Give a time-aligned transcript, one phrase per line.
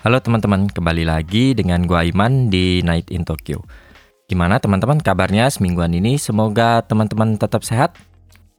[0.00, 3.60] Halo teman-teman, kembali lagi dengan gua Iman di Night in Tokyo.
[4.32, 6.16] Gimana teman-teman kabarnya semingguan ini?
[6.16, 8.00] Semoga teman-teman tetap sehat,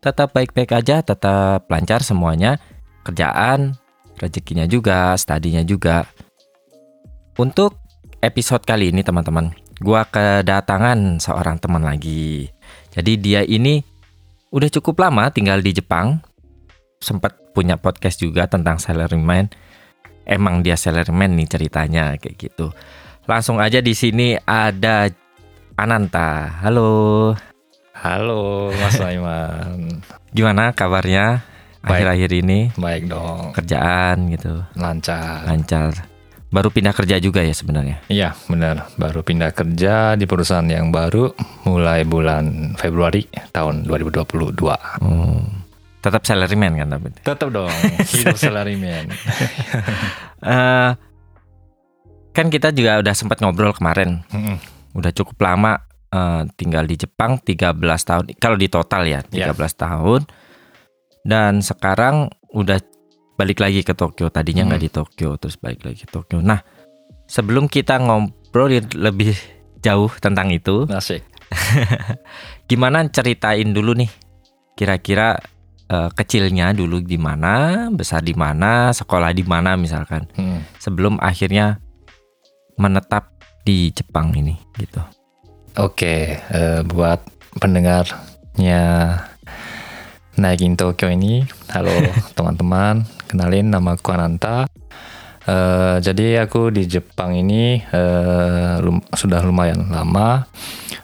[0.05, 2.61] tetap baik-baik aja, tetap lancar semuanya.
[3.01, 3.73] Kerjaan,
[4.21, 6.05] rezekinya juga, studinya juga.
[7.41, 7.73] Untuk
[8.21, 9.49] episode kali ini teman-teman,
[9.81, 12.53] gua kedatangan seorang teman lagi.
[12.93, 13.81] Jadi dia ini
[14.53, 16.21] udah cukup lama tinggal di Jepang.
[17.01, 19.49] Sempat punya podcast juga tentang salaryman
[20.31, 22.71] emang dia salaryman nih ceritanya kayak gitu.
[23.27, 25.11] Langsung aja di sini ada
[25.75, 26.63] Ananta.
[26.63, 27.35] Halo.
[27.91, 29.99] Halo Mas Aiman.
[30.35, 31.43] Gimana kabarnya
[31.83, 32.71] akhir-akhir ini?
[32.79, 33.51] Baik dong.
[33.51, 34.63] Kerjaan gitu.
[34.79, 35.43] Lancar.
[35.45, 36.07] Lancar.
[36.51, 38.03] Baru pindah kerja juga ya sebenarnya?
[38.11, 38.91] Iya benar.
[38.99, 41.31] Baru pindah kerja di perusahaan yang baru
[41.63, 43.23] mulai bulan Februari
[43.55, 44.59] tahun 2022.
[44.99, 45.60] Hmm.
[46.01, 47.07] Tetap salaryman kan tapi?
[47.21, 47.69] Tetap dong.
[48.01, 49.05] Hidup salaryman.
[50.41, 50.97] uh,
[52.35, 54.25] kan kita juga udah sempat ngobrol kemarin.
[54.33, 54.57] Mm-mm.
[54.97, 55.77] Udah cukup lama
[56.09, 58.23] uh, tinggal di Jepang 13 tahun.
[58.41, 60.21] Kalau di total ya 13 tahun.
[61.21, 62.81] Dan sekarang udah
[63.37, 64.33] balik lagi ke Tokyo.
[64.33, 64.87] Tadinya nggak Hmm.
[64.89, 66.41] di Tokyo terus balik lagi ke Tokyo.
[66.41, 66.65] Nah,
[67.29, 69.37] sebelum kita ngobrol lebih
[69.81, 71.21] jauh tentang itu, Asik.
[72.69, 74.09] gimana ceritain dulu nih
[74.73, 75.37] kira-kira
[75.91, 80.23] eh, kecilnya dulu di mana, besar di mana, sekolah di mana misalkan.
[80.39, 80.63] Mm.
[80.79, 81.83] Sebelum akhirnya
[82.79, 83.35] menetap
[83.67, 85.03] di Jepang ini gitu.
[85.77, 87.19] Oke, eh, buat
[87.59, 88.83] pendengarnya
[90.39, 91.91] Naikin Tokyo ini, halo
[92.39, 94.65] teman-teman, kenalin nama aku Ananta.
[95.41, 100.45] Eh, jadi aku di Jepang ini eh, lum- sudah lumayan lama.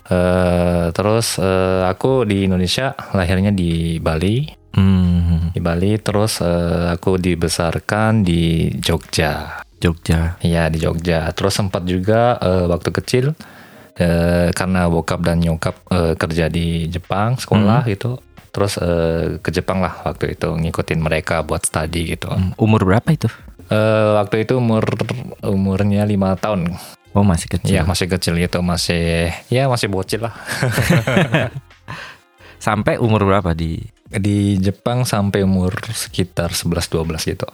[0.07, 4.47] Eh, terus eh, aku di Indonesia lahirnya di Bali,
[4.77, 5.97] Hmm, di Bali.
[5.97, 9.65] Terus eh, aku dibesarkan di Jogja.
[9.81, 10.37] Jogja.
[10.45, 11.33] Iya di Jogja.
[11.33, 13.25] Terus sempat juga eh, waktu kecil
[13.97, 18.21] eh, karena bokap dan nyokap eh, kerja di Jepang sekolah gitu.
[18.53, 22.29] Terus eh, ke Jepang lah waktu itu ngikutin mereka buat studi gitu.
[22.29, 23.27] Hmm, Umur berapa itu?
[23.67, 24.85] Eh, waktu itu umur
[25.43, 26.71] umurnya lima tahun.
[27.17, 27.73] Oh masih kecil.
[27.73, 30.37] Iya masih kecil gitu masih ya masih bocil lah.
[32.57, 33.81] Sampai umur berapa di?
[34.09, 36.95] Di Jepang sampai umur sekitar 11-12
[37.27, 37.47] gitu.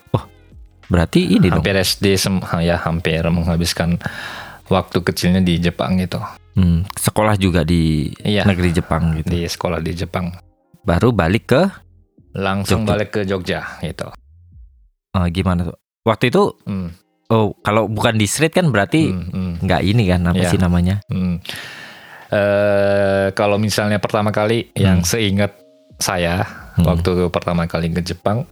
[0.85, 1.59] Berarti ini dong.
[1.59, 3.97] Hampir SD sem- ya hampir menghabiskan
[4.65, 6.21] waktu kecilnya di Jepang gitu.
[6.53, 8.45] Hmm, sekolah juga di Iya.
[8.45, 9.25] negeri Jepang gitu.
[9.27, 10.29] Di sekolah di Jepang.
[10.79, 11.61] Baru balik ke
[12.31, 12.91] langsung Jogja.
[12.91, 14.07] balik ke Jogja gitu.
[15.11, 15.77] eh, gimana tuh?
[16.03, 16.89] Waktu itu Hmm,
[17.27, 20.49] oh kalau bukan di street kan berarti hmm, hmm, nggak ini kan apa Iya.
[20.49, 20.95] sih namanya?
[21.05, 21.35] hmm.
[22.29, 25.07] Eh, kalau misalnya pertama kali yang Hmm.
[25.07, 25.53] seingat
[25.97, 26.89] saya Hmm.
[26.89, 28.49] waktu pertama kali ke Jepang,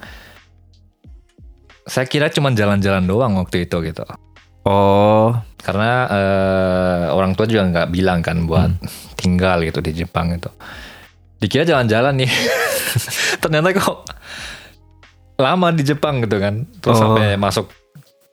[1.84, 4.06] saya kira cuma jalan-jalan doang waktu itu gitu.
[4.62, 8.70] Oh, Karena eh, orang tua juga nggak bilang kan buat
[9.16, 10.50] tinggal gitu di Jepang itu.
[11.38, 12.30] Dikira jalan-jalan nih,
[13.42, 14.06] ternyata kok
[15.38, 16.66] lama di Jepang gitu kan.
[16.78, 17.02] Terus Oh.
[17.14, 17.70] sampai masuk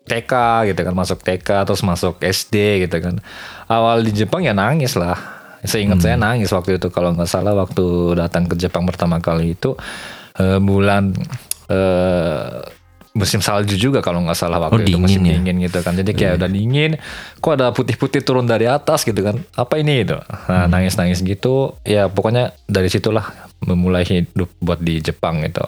[0.05, 0.33] TK
[0.69, 3.21] gitu kan, masuk TK terus masuk SD gitu kan.
[3.65, 5.17] Awal di Jepang ya nangis lah.
[5.61, 6.05] Seingat Hmm.
[6.05, 9.75] saya nangis waktu itu kalau nggak salah waktu datang ke Jepang pertama kali itu
[10.35, 11.11] eh, bulan
[11.69, 12.63] eh,
[13.11, 15.37] musim salju juga kalau nggak salah waktu Oh, itu musim dingin ya?
[15.43, 15.93] dingin gitu kan.
[15.93, 16.39] Jadi kayak Iya.
[16.39, 16.91] udah dingin,
[17.37, 19.43] kok ada putih-putih turun dari atas gitu kan.
[19.53, 20.15] Apa ini itu?
[20.15, 20.71] Nah, Hmm.
[20.71, 21.75] nangis-nangis gitu.
[21.83, 23.27] Ya pokoknya dari situlah
[23.61, 25.67] memulai hidup buat di Jepang gitu.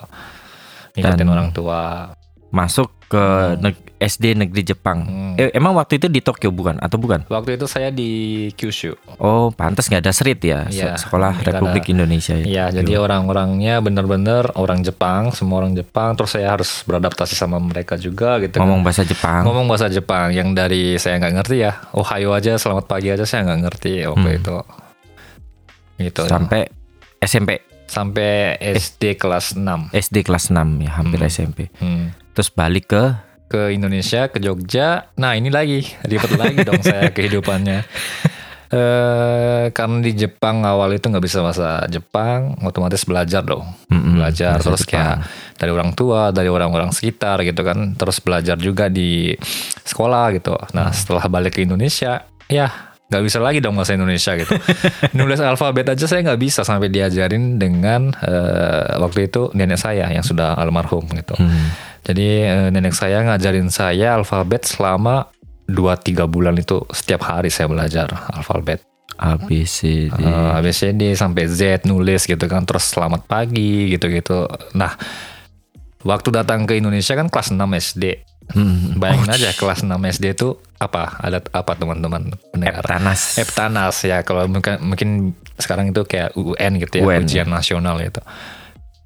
[0.92, 2.14] Ngikutin Dan- orang tua.
[2.50, 3.62] masuk ke Hmm.
[4.00, 5.04] SD negeri Jepang.
[5.04, 5.34] Hmm.
[5.36, 7.28] Eh, emang waktu itu di Tokyo bukan atau bukan?
[7.28, 8.08] Waktu itu saya di
[8.50, 8.96] Kyushu.
[9.16, 11.92] Oh, pantas nggak ada street ya, Iya, sekolah Republik ada.
[11.94, 12.32] Indonesia.
[12.34, 16.16] Iya, jadi orang-orangnya bener-bener orang Jepang, semua orang Jepang.
[16.16, 18.56] Terus saya harus beradaptasi sama mereka juga gitu.
[18.56, 18.64] kan.
[18.64, 19.44] ngomong bahasa Jepang.
[19.44, 21.72] ngomong bahasa Jepang yang dari saya nggak ngerti ya.
[21.92, 24.38] Ohayo aja, selamat pagi aja saya nggak ngerti waktu Hmm.
[24.40, 24.56] itu.
[26.00, 26.24] Gitu.
[26.24, 26.64] sampai
[27.20, 29.92] SMP, sampai SD kelas 6.
[29.92, 31.28] SD kelas 6 ya, hampir Hmm.
[31.28, 31.68] SMP.
[31.76, 32.16] Hmm.
[32.32, 33.04] Terus balik ke
[33.50, 35.10] Ke Indonesia, ke Jogja.
[35.18, 37.82] Nah, ini lagi ribet lagi dong saya kehidupannya.
[38.70, 43.66] Eh karena di Jepang awal itu nggak bisa bahasa Jepang, otomatis belajar dong.
[43.90, 44.94] Mm-mm, belajar terus Jepang.
[44.94, 45.16] kayak
[45.58, 47.98] dari orang tua, dari orang-orang sekitar gitu kan.
[47.98, 49.34] Terus belajar juga di
[49.82, 50.54] sekolah gitu.
[50.70, 54.54] Nah, setelah balik ke Indonesia, ya nggak bisa lagi dong bahasa Indonesia gitu.
[55.18, 60.22] Nulis alfabet aja saya nggak bisa sampai diajarin dengan eh, waktu itu nenek saya yang
[60.22, 61.34] sudah almarhum gitu.
[61.34, 61.74] Hmm.
[62.06, 65.26] Jadi eh, nenek saya ngajarin saya alfabet selama
[65.66, 68.86] 2-3 bulan itu setiap hari saya belajar alfabet.
[69.20, 70.16] A B C D.
[70.16, 74.48] Eh, ABCD sampai Z nulis gitu kan terus selamat pagi gitu-gitu.
[74.72, 74.96] Nah,
[76.06, 78.04] waktu datang ke Indonesia kan kelas 6 SD.
[78.52, 78.98] Hmm.
[78.98, 81.18] Bayangin aja kelas 6 SD itu apa?
[81.20, 82.82] Ada apa teman-teman pendengar?
[82.82, 83.36] Tanas.
[83.38, 85.10] Eptanas ya kalau mungkin, mungkin
[85.60, 88.20] sekarang itu kayak UN gitu ya, UN, ujian nasional itu.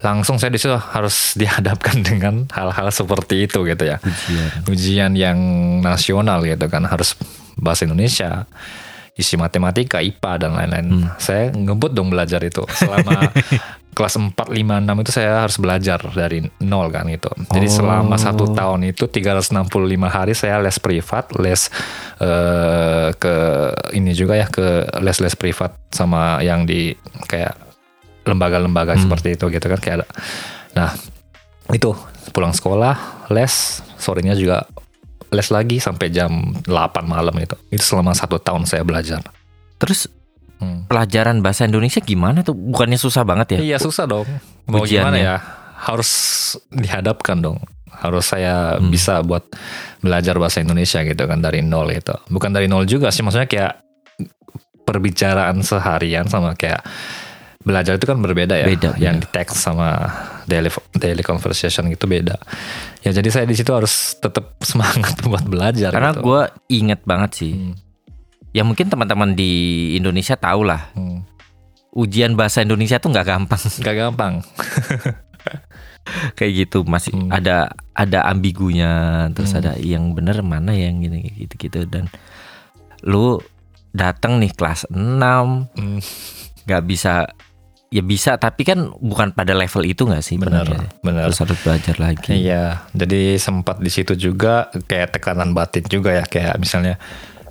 [0.05, 3.97] Langsung saya di situ harus dihadapkan dengan hal-hal seperti itu gitu ya.
[4.01, 4.49] Ujian.
[4.71, 5.39] Ujian yang
[5.81, 7.17] nasional gitu kan harus
[7.55, 8.45] bahasa Indonesia,
[9.15, 10.87] isi matematika, IPA dan lain-lain.
[11.23, 13.31] Saya ngebut dong belajar itu selama
[13.95, 17.31] kelas 4, 5, 6 itu saya harus belajar dari nol kan gitu.
[17.55, 17.75] Jadi Oh.
[17.79, 21.71] selama satu tahun itu 365 hari saya les privat, les
[22.21, 23.35] eh, ke
[23.95, 26.93] ini juga ya ke les-les privat sama yang di
[27.31, 27.55] kayak
[28.27, 30.09] lembaga-lembaga seperti itu gitu kan kayak ada.
[30.75, 30.91] Nah,
[31.71, 31.95] itu
[32.35, 34.67] pulang sekolah, les, sorenya juga
[35.31, 37.55] les lagi sampai jam 8 malam itu.
[37.71, 39.23] Itu selama satu tahun saya belajar.
[39.79, 40.07] Terus
[40.65, 40.89] Hmm.
[40.89, 42.57] pelajaran bahasa Indonesia gimana tuh?
[42.57, 43.75] Bukannya susah banget ya?
[43.75, 44.25] Iya susah dong.
[44.65, 45.21] Mau gimana Ujiannya.
[45.21, 45.37] ya?
[45.77, 46.11] Harus
[46.71, 47.59] dihadapkan dong.
[47.93, 48.89] Harus saya Hmm.
[48.89, 49.45] bisa buat
[50.01, 52.17] belajar bahasa Indonesia gitu kan dari nol itu.
[52.27, 53.85] Bukan dari nol juga sih, maksudnya kayak
[54.83, 56.85] perbicaraan seharian sama kayak
[57.65, 58.67] belajar itu kan berbeda ya.
[58.69, 59.23] Beda, Yang iya.
[59.25, 59.89] di teks sama
[60.45, 62.37] daily daily conversation gitu beda.
[63.01, 65.89] Ya jadi saya di situ harus tetap semangat buat belajar.
[65.89, 66.29] Karena gitu.
[66.29, 67.53] gue inget banget sih.
[67.57, 67.75] Hmm.
[68.55, 69.53] Ya mungkin teman-teman di
[69.95, 70.95] Indonesia tahu lah.
[70.95, 71.27] Hmm.
[71.91, 73.63] Ujian bahasa Indonesia tuh nggak gampang.
[73.83, 74.35] Gak gampang.
[76.37, 77.33] Kayak gitu masih Hmm.
[77.33, 79.27] ada ada ambigunya.
[79.33, 79.61] Terus Hmm.
[79.61, 82.07] ada yang bener mana yang gini gitu-gitu dan
[83.01, 83.41] lu
[83.91, 86.01] datang nih kelas 6 Hmm,
[86.65, 87.31] nggak bisa
[87.89, 90.91] ya bisa tapi kan bukan pada level itu nggak sih benar, benernya?
[90.99, 91.23] benar.
[91.31, 92.33] Terus harus belajar lagi.
[92.35, 96.99] Iya, jadi sempat di situ juga kayak tekanan batin juga ya, kayak misalnya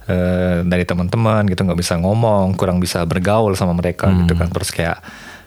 [0.05, 4.23] eh, dari teman-teman gitu nggak bisa ngomong, kurang bisa bergaul sama mereka Hmm.
[4.23, 5.00] gitu kan, terus kayak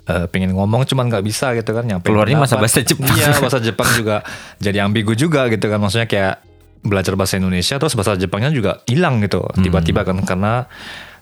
[0.06, 3.11] eh, pengen ngomong cuman nggak bisa gitu kan, nyampe Keluarnya masa bahasa Jepang.
[3.11, 4.23] Iya, bahasa Jepang juga
[4.64, 6.47] jadi ambigu juga gitu kan, maksudnya kayak
[6.81, 9.61] belajar bahasa Indonesia terus bahasa Jepangnya juga hilang gitu, Hmm.
[9.61, 10.70] tiba-tiba kan karena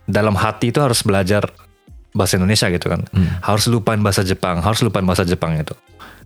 [0.04, 1.48] dalam hati itu harus belajar
[2.12, 3.40] bahasa Indonesia gitu kan, Hmm.
[3.40, 5.72] harus lupain bahasa Jepang, harus lupain bahasa Jepang itu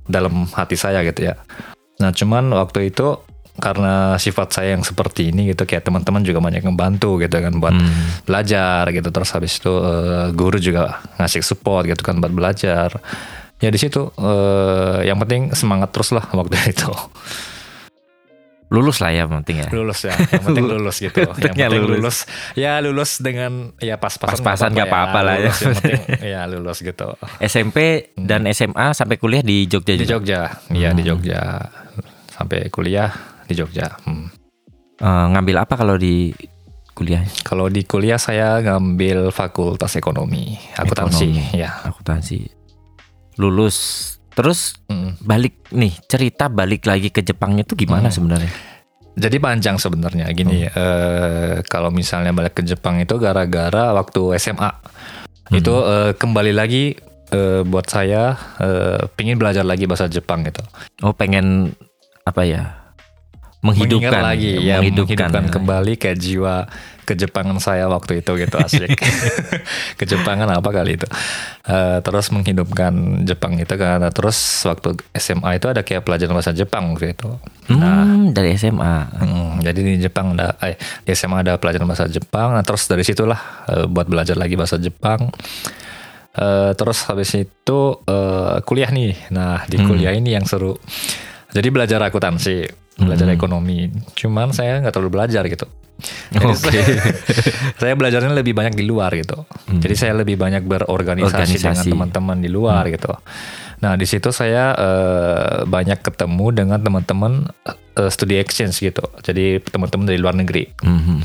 [0.04, 1.38] dalam hati saya gitu ya.
[1.98, 3.22] Nah cuman waktu itu
[3.58, 7.70] karena sifat saya yang seperti ini gitu kayak teman-teman juga banyak membantu gitu kan buat
[7.70, 8.22] Hmm.
[8.22, 10.82] belajar gitu terus habis itu eh, guru juga
[11.16, 12.94] ngasih support gitu kan buat belajar
[13.56, 16.88] ya di situ eh, yang penting semangat terus lah waktu itu
[18.68, 19.68] Lulus lah ya yang penting ya.
[19.70, 21.88] lulus ya yang penting lulus gitu yang penting lulus.
[21.88, 22.18] lulus.
[22.52, 25.40] ya lulus dengan ya pas-pasan Pas-pasan nggak apa-apa lah ya.
[25.42, 26.00] lulus, yang penting
[26.36, 27.08] ya lulus gitu
[27.40, 27.78] SMP
[28.14, 30.04] dan SMA sampai kuliah di Jogja di.
[30.04, 31.08] Jogja iya di Hmm.
[31.10, 31.40] Jogja
[32.30, 33.08] sampai kuliah
[33.48, 34.28] di Jogja Hmm.
[34.98, 36.34] Eh, ngambil apa kalau di
[36.92, 37.22] kuliah?
[37.40, 41.54] Kalau di kuliah saya ngambil fakultas ekonomi, akuntansi, Ekonomi.
[41.56, 41.70] ya.
[41.82, 42.38] Akuntansi.
[43.36, 43.76] Lulus.
[44.30, 45.18] Terus Mm.
[45.20, 48.16] balik nih cerita balik lagi ke Jepangnya tuh gimana Hmm.
[48.16, 48.50] sebenarnya?
[49.14, 50.62] Jadi panjang sebenarnya gini.
[50.64, 54.70] eh, kalau misalnya balik ke Jepang itu gara-gara waktu SMA
[55.52, 56.94] itu eh, kembali lagi
[57.28, 60.62] eh, buat saya eh, pingin belajar lagi bahasa Jepang gitu.
[61.02, 61.74] Oh pengen
[62.24, 62.62] apa ya?
[63.58, 65.50] Menghidupkan Mengingat lagi, ya, menghidupkan, ya.
[65.50, 66.70] kembali kayak jiwa
[67.02, 68.94] kejepangan saya waktu itu gitu asik.
[70.00, 71.08] Kejepangan apa kali itu.
[71.66, 73.98] Eh, terus menghidupkan Jepang itu kan.
[74.14, 77.34] Terus waktu SMA itu ada kayak pelajaran bahasa Jepang waktu itu.
[77.66, 78.94] Hmm, dari SMA.
[79.10, 82.54] Hmm, jadi di Jepang ada, eh, di SMA ada pelajaran bahasa Jepang.
[82.54, 85.34] Nah, terus dari situlah eh, buat belajar lagi bahasa Jepang.
[86.30, 89.34] Eh, terus habis itu eh, kuliah nih.
[89.34, 89.88] Nah di Hmm.
[89.88, 90.78] kuliah ini yang seru.
[91.48, 93.36] Jadi belajar akuntansi, belajar Hmm.
[93.36, 93.78] ekonomi.
[94.12, 95.64] Cuman saya nggak terlalu belajar gitu.
[96.30, 96.70] Jadi Oke.
[96.70, 96.84] saya,
[97.80, 99.42] saya belajarnya lebih banyak di luar gitu.
[99.68, 101.90] Jadi saya lebih banyak berorganisasi dengan Organisasi.
[101.90, 103.10] teman-teman di luar gitu.
[103.78, 109.02] Nah di situ saya eh, banyak ketemu dengan teman-teman eh, studi exchange gitu.
[109.22, 110.70] Jadi teman-teman dari luar negeri.
[110.82, 111.18] Mhm.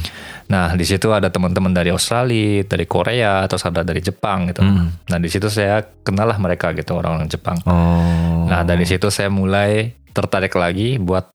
[0.44, 4.60] Nah di situ ada teman-teman dari Australia, dari Korea, terus ada dari Jepang gitu.
[4.60, 4.92] Hmm.
[5.08, 7.58] Nah di situ saya kenal lah mereka gitu orang-orang Jepang.
[7.64, 8.46] Oh.
[8.46, 11.32] Nah dari situ saya mulai tertarik lagi buat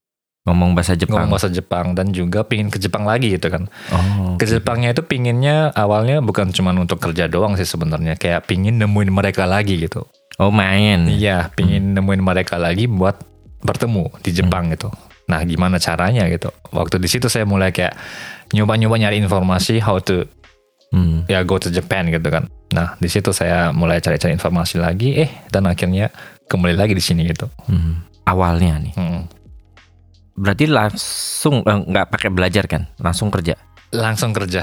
[0.47, 1.27] Ngomong bahasa Jepang.
[1.27, 3.69] ngomong bahasa Jepang dan juga pingin ke Jepang lagi gitu kan.
[3.93, 4.37] Oh.
[4.41, 9.13] Ke Jepangnya itu pinginnya awalnya bukan cuma untuk kerja doang sih sebenarnya, kayak pingin nemuin
[9.13, 10.09] mereka lagi gitu.
[10.39, 11.11] Oh, main.
[11.11, 13.19] Iya, pingin nemuin mereka lagi buat
[13.61, 14.89] bertemu di Jepang gitu.
[15.29, 16.49] Nah, gimana caranya gitu?
[16.73, 17.93] Waktu di situ saya mulai kayak
[18.57, 20.25] nyoba-nyoba nyari informasi how to
[20.89, 21.29] Hmm.
[21.29, 22.49] ya go to Japan gitu kan.
[22.73, 26.09] Nah, di situ saya mulai cari-cari informasi lagi, eh dan akhirnya
[26.49, 27.45] kembali lagi di sini gitu.
[27.69, 28.09] Hmm.
[28.25, 28.95] Awalnya nih.
[28.97, 29.29] Hmm.
[30.39, 32.87] Berarti langsung eh, nggak pakai belajar kan?
[33.03, 33.59] Langsung kerja.
[33.91, 34.63] Langsung kerja.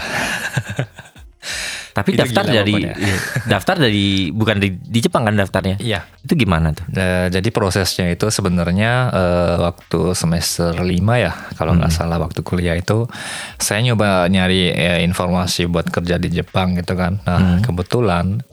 [1.96, 3.18] Tapi Itu daftar dari iya,
[3.48, 5.80] daftar dari bukan di, di Jepang kan daftarnya.
[5.80, 6.04] Iya.
[6.28, 6.84] Itu gimana tuh?
[6.92, 12.76] Eh, jadi prosesnya itu sebenarnya eh, waktu semester 5 ya, kalau nggak salah waktu kuliah
[12.76, 13.08] itu
[13.56, 17.24] saya nyoba nyari eh, informasi buat kerja di Jepang gitu kan.
[17.24, 18.44] Nah, kebetulan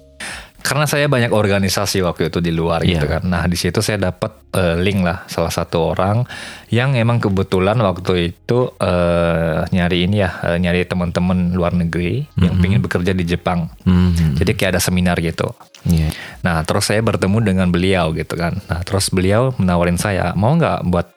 [0.62, 3.19] karena saya banyak organisasi waktu itu di luar gitu Iya.
[3.19, 3.23] kan.
[3.26, 6.23] Nah, di situ saya dapat eh, link lah salah satu orang
[6.69, 12.57] yang emang kebetulan waktu itu eh, nyari ini ya, eh, nyari teman-teman luar negeri yang
[12.57, 13.66] pingin bekerja di Jepang.
[13.83, 14.14] Hmm.
[14.38, 15.50] Jadi kayak ada seminar gitu.
[15.83, 16.14] Iya.
[16.40, 18.57] Nah, terus saya bertemu dengan beliau gitu kan.
[18.66, 21.09] Nah, terus beliau menawarin saya, mau nggak buat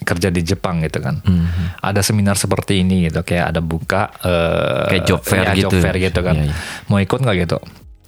[0.00, 1.20] kerja di Jepang gitu kan.
[1.20, 1.76] Hmm.
[1.76, 5.76] Ada seminar seperti ini gitu, kayak ada buka eh, Kayak job fair ya, job gitu.
[5.78, 6.34] fair gitu kan.
[6.34, 6.54] Iya, iya.
[6.88, 7.58] Mau ikut nggak gitu?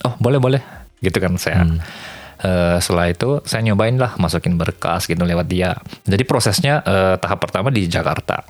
[0.05, 0.63] Oh, boleh boleh.
[1.03, 1.67] Gitu kan saya.
[1.67, 1.79] Hmm.
[2.43, 5.79] Eh, setelah itu saya nyobain lah masukin berkas gitu lewat dia.
[6.03, 8.43] Jadi prosesnya eh, tahap pertama di Jakarta.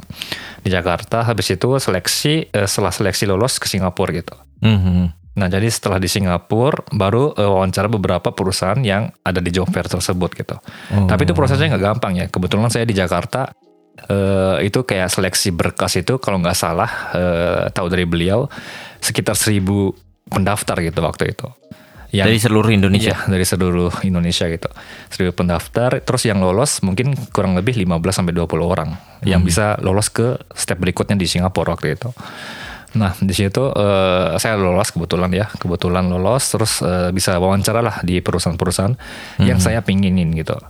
[0.65, 4.37] Di Jakarta habis itu seleksi eh, setelah seleksi lolos ke Singapura gitu.
[4.65, 5.23] Mhm.
[5.33, 9.89] Nah, jadi setelah di Singapura baru eh, wawancara beberapa perusahaan yang ada di job fair
[9.89, 10.57] tersebut gitu.
[10.97, 11.05] Oh.
[11.05, 12.27] Tapi itu prosesnya nggak gampang ya.
[12.33, 13.53] Kebetulan saya di Jakarta
[14.09, 18.49] eh, itu kayak seleksi berkas itu kalau nggak salah eh, tahu dari beliau
[19.05, 19.93] sekitar seribu
[20.33, 21.49] pendaftar gitu waktu itu.
[22.13, 23.17] Yang Dari seluruh Indonesia.
[23.17, 24.69] Iya, dari seluruh Indonesia gitu.
[25.09, 28.93] Seribu pendaftar, terus yang lolos mungkin kurang lebih 15 sampai 20 orang
[29.25, 32.13] yang bisa lolos ke step berikutnya di Singapura waktu itu.
[33.01, 38.05] Nah, di situ eh, saya lolos kebetulan ya, kebetulan lolos terus eh, bisa wawancara lah
[38.05, 38.93] di perusahaan-perusahaan
[39.41, 40.61] yang saya pinginin gitu.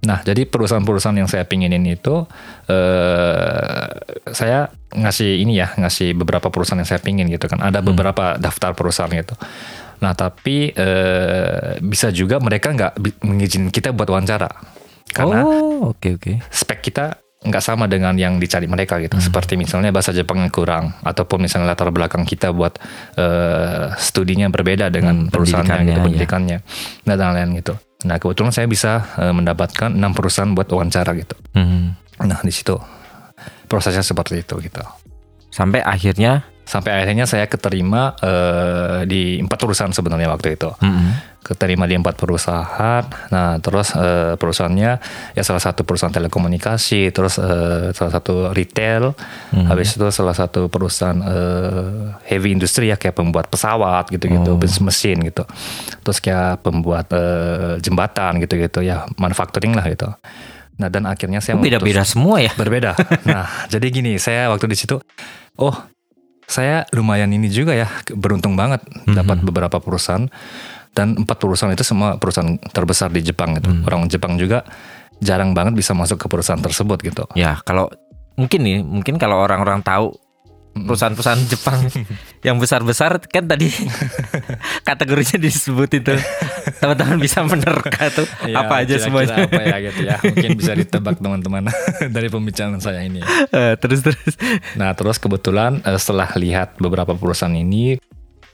[0.00, 2.24] Nah, jadi perusahaan-perusahaan yang saya pinginin itu
[2.66, 3.84] eh
[4.32, 7.60] saya ngasih ini ya, ngasih beberapa perusahaan yang saya pingin gitu kan.
[7.60, 9.36] Ada beberapa daftar perusahaan gitu.
[10.00, 12.92] Nah, tapi eh bisa juga mereka nggak
[13.24, 14.48] mengizinin kita buat wawancara.
[15.10, 16.32] Karena Oh, oke oke.
[16.48, 19.16] spek kita nggak sama dengan yang dicari mereka gitu.
[19.16, 22.76] Seperti misalnya bahasa Jepangnya kurang ataupun misalnya latar belakang kita buat
[23.16, 26.04] eh, studinya berbeda dengan Hmm, perusahaannya pendidikannya, gitu, ya.
[26.04, 26.58] pendidikannya
[27.04, 27.74] dan lain-lain gitu.
[28.00, 31.36] Nah, kebetulan saya bisa eh, mendapatkan enam perusahaan buat wawancara gitu.
[31.56, 31.80] Mhm.
[32.24, 32.76] Nah, di situ
[33.70, 34.82] prosesnya seperti itu gitu.
[35.50, 40.70] Sampai akhirnya Sampai akhirnya saya keterima eh, di empat perusahaan sebenarnya waktu itu.
[40.78, 41.10] Mhm.
[41.40, 43.02] keterima di empat perusahaan.
[43.32, 44.90] Nah, terus eh, perusahaannya
[45.34, 49.16] ya salah satu perusahaan telekomunikasi, terus eh, salah satu retail,
[49.66, 55.18] habis itu salah satu perusahaan eh, heavy industry ya kayak pembuat pesawat gitu-gitu, bisnis mesin
[55.26, 55.42] gitu.
[56.06, 60.06] Terus kayak pembuat eh, jembatan gitu-gitu ya, manufacturing lah gitu.
[60.80, 62.52] Nah, dan akhirnya saya Oh, beda-beda semua ya.
[62.56, 62.96] berbeda.
[63.28, 64.96] Nah, jadi gini, saya waktu di situ,
[65.60, 65.76] oh,
[66.50, 67.86] saya lumayan ini juga ya,
[68.16, 70.26] beruntung banget dapat beberapa perusahaan
[70.90, 73.70] dan empat perusahaan itu semua perusahaan terbesar di Jepang gitu.
[73.86, 74.66] Orang Jepang juga
[75.22, 77.24] jarang banget bisa masuk ke perusahaan tersebut gitu.
[77.38, 77.86] Ya, kalau
[78.34, 80.16] mungkin nih, mungkin kalau orang-orang tahu
[80.74, 81.78] perusahaan-perusahaan Jepang
[82.46, 83.70] yang besar-besar kan tadi
[84.88, 86.14] kategorinya disebut itu.
[86.80, 89.36] Teman-teman bisa menerka tuh Ya, apa aja kira-kira semuanya.
[89.46, 90.16] Apa ya gitu ya.
[90.22, 91.68] Mungkin bisa ditebak teman-teman
[92.08, 93.20] dari pembicaraan saya ini.
[93.50, 94.34] Eh, terus terus.
[94.78, 97.98] Nah, terus kebetulan eh, setelah lihat beberapa perusahaan ini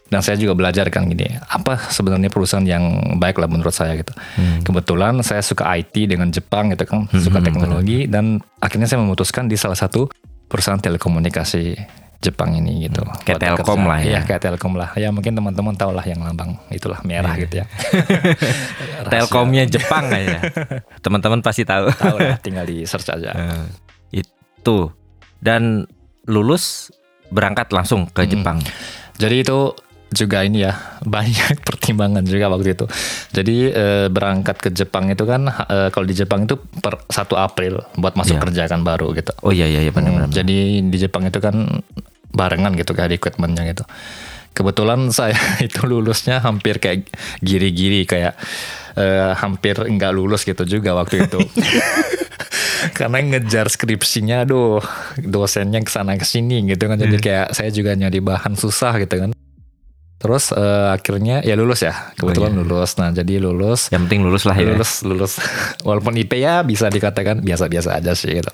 [0.07, 4.15] dan saya juga belajar kan gini, apa sebenarnya perusahaan yang baik lah menurut saya gitu.
[4.63, 9.59] Kebetulan saya suka IT dengan Jepang gitu kan, suka teknologi dan akhirnya saya memutuskan di
[9.59, 10.07] salah satu
[10.47, 11.75] perusahaan telekomunikasi
[12.26, 13.06] Jepang ini gitu.
[13.23, 14.06] Kayak Buat Telkom lah ya.
[14.09, 14.90] Iya, kayak Telkom lah.
[14.95, 17.42] Ya mungkin teman-teman tahu lah yang lambang itulah merah Iya.
[17.42, 17.66] gitu ya.
[19.06, 20.40] Telkomnya Jepang kayaknya.
[21.04, 21.87] Teman-teman pasti tahu.
[21.92, 23.30] tahu lah, tinggal di search aja.
[23.30, 23.64] Eh,
[24.16, 24.90] itu.
[25.38, 25.87] Dan
[26.26, 26.90] lulus
[27.28, 28.59] berangkat langsung ke Jepang.
[29.16, 29.73] Jadi itu
[30.09, 30.71] juga ini ya
[31.02, 32.87] banyak pertimbangan juga waktu itu.
[33.33, 37.83] Jadi eh, berangkat ke Jepang itu kan eh, kalau di Jepang itu per 1 April
[37.95, 38.42] buat masuk Iya.
[38.42, 39.35] kerja kan baru gitu.
[39.40, 40.30] Oh iya iya iya Hmm, benar-benar.
[40.30, 41.83] jadi di Jepang itu kan
[42.37, 43.85] barengan gitu kayak equipmentnya gitu.
[44.52, 47.09] Kebetulan saya itu lulusnya hampir kayak
[47.40, 48.37] giri-giri kayak
[49.00, 51.40] eh, hampir nggak lulus gitu juga waktu itu.
[52.97, 54.85] Karena ngejar skripsinya aduh
[55.19, 57.00] dosennya ke sana ke sini gitu kan.
[57.00, 59.31] Jadi kayak saya juga nyari bahan susah gitu kan.
[60.17, 62.97] Terus eh, akhirnya ya lulus ya, kebetulan lulus.
[62.97, 64.73] Nah jadi lulus, Yang penting lulus lah ya.
[64.73, 65.33] lulus, lulus.
[65.89, 68.49] Walaupun IP ya bisa dikatakan biasa-biasa aja sih gitu.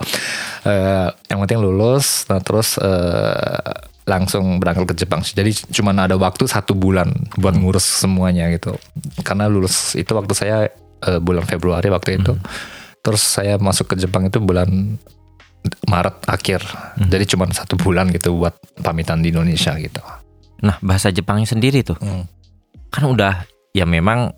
[0.66, 2.26] Eh, yang penting lulus.
[2.26, 3.74] Nah terus eh,
[4.10, 5.38] langsung berangkat ke Jepang sih.
[5.38, 8.74] Jadi cuma ada waktu satu bulan buat ngurus semuanya gitu.
[9.22, 10.66] Karena lulus itu waktu saya
[11.06, 12.34] eh, bulan Februari waktu itu.
[13.06, 14.98] Terus saya masuk ke Jepang itu bulan
[15.86, 16.66] Maret akhir.
[17.06, 20.02] Jadi cuma satu bulan gitu buat pamitan di Indonesia gitu.
[20.62, 21.98] Nah, bahasa Jepangnya sendiri tuh.
[21.98, 22.24] Hmm.
[22.88, 24.30] Kan udah ya memang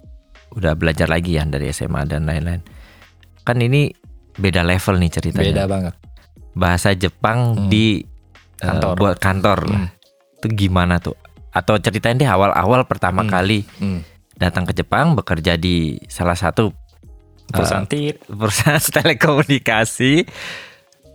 [0.51, 2.63] udah belajar lagi ya dari SMA dan lain-lain.
[3.43, 3.93] Kan ini
[4.35, 5.53] beda level nih ceritanya.
[5.53, 5.95] Beda banget.
[6.53, 7.69] Bahasa Jepang Hmm.
[7.69, 8.01] di
[8.55, 8.95] eh, Kantor.
[8.97, 9.59] buat kantor.
[9.67, 9.89] Hmm.
[10.39, 11.19] Itu gimana tuh?
[11.51, 13.31] Atau ceritain deh awal-awal pertama Hmm.
[13.31, 14.01] kali Hmm.
[14.35, 16.73] datang ke Jepang bekerja di salah satu
[17.45, 18.25] Perusahaan tit.
[18.41, 20.25] perusahaan telekomunikasi.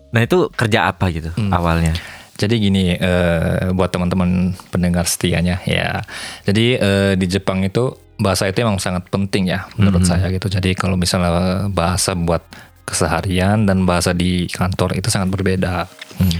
[0.10, 1.50] Nah, itu kerja apa gitu Hmm.
[1.50, 1.98] awalnya?
[2.40, 6.00] Jadi gini, eh, buat teman-teman pendengar setianya ya.
[6.48, 10.08] Jadi eh, di Jepang itu bahasa itu emang sangat penting ya menurut Mhm.
[10.08, 10.48] saya gitu.
[10.48, 12.44] Jadi kalau misalnya bahasa buat
[12.84, 15.86] keseharian dan bahasa di kantor itu sangat berbeda.
[16.18, 16.34] Hmm.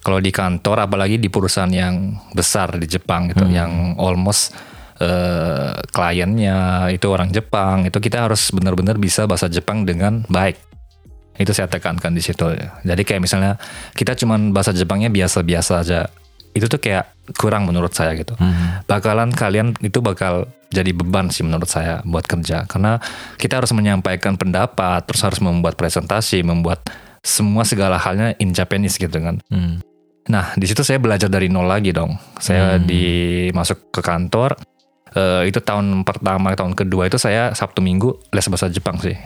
[0.00, 3.52] Kalau di kantor, apalagi di perusahaan yang besar di Jepang gitu, Hmm.
[3.52, 4.54] yang almost
[4.96, 10.56] eh, kliennya itu orang Jepang, itu kita harus benar-benar bisa bahasa Jepang dengan baik.
[11.36, 12.44] Itu saya tekankan di situ.
[12.84, 13.60] Jadi kayak misalnya
[13.92, 16.08] kita cuman bahasa Jepangnya biasa-biasa aja.
[16.56, 18.32] Itu tuh kayak kurang menurut saya gitu.
[18.38, 18.80] Hmm.
[18.88, 22.98] Bakalan kalian itu bakal jadi beban sih menurut saya buat kerja karena
[23.38, 26.82] kita harus menyampaikan pendapat, terus harus membuat presentasi, membuat
[27.22, 29.42] semua segala halnya in Japanese gitu kan.
[29.50, 29.82] Hmm.
[30.26, 32.18] Nah, di situ saya belajar dari nol lagi dong.
[32.42, 32.86] Saya Hmm.
[32.86, 33.04] di
[33.54, 34.58] masuk ke kantor
[35.16, 39.16] eh, itu tahun pertama, tahun kedua itu saya Sabtu Minggu les bahasa Jepang sih.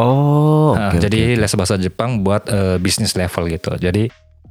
[0.00, 1.40] Oh, Nah, oke, jadi oke.
[1.44, 3.76] les bahasa Jepang buat eh, bisnis level gitu.
[3.76, 4.08] Jadi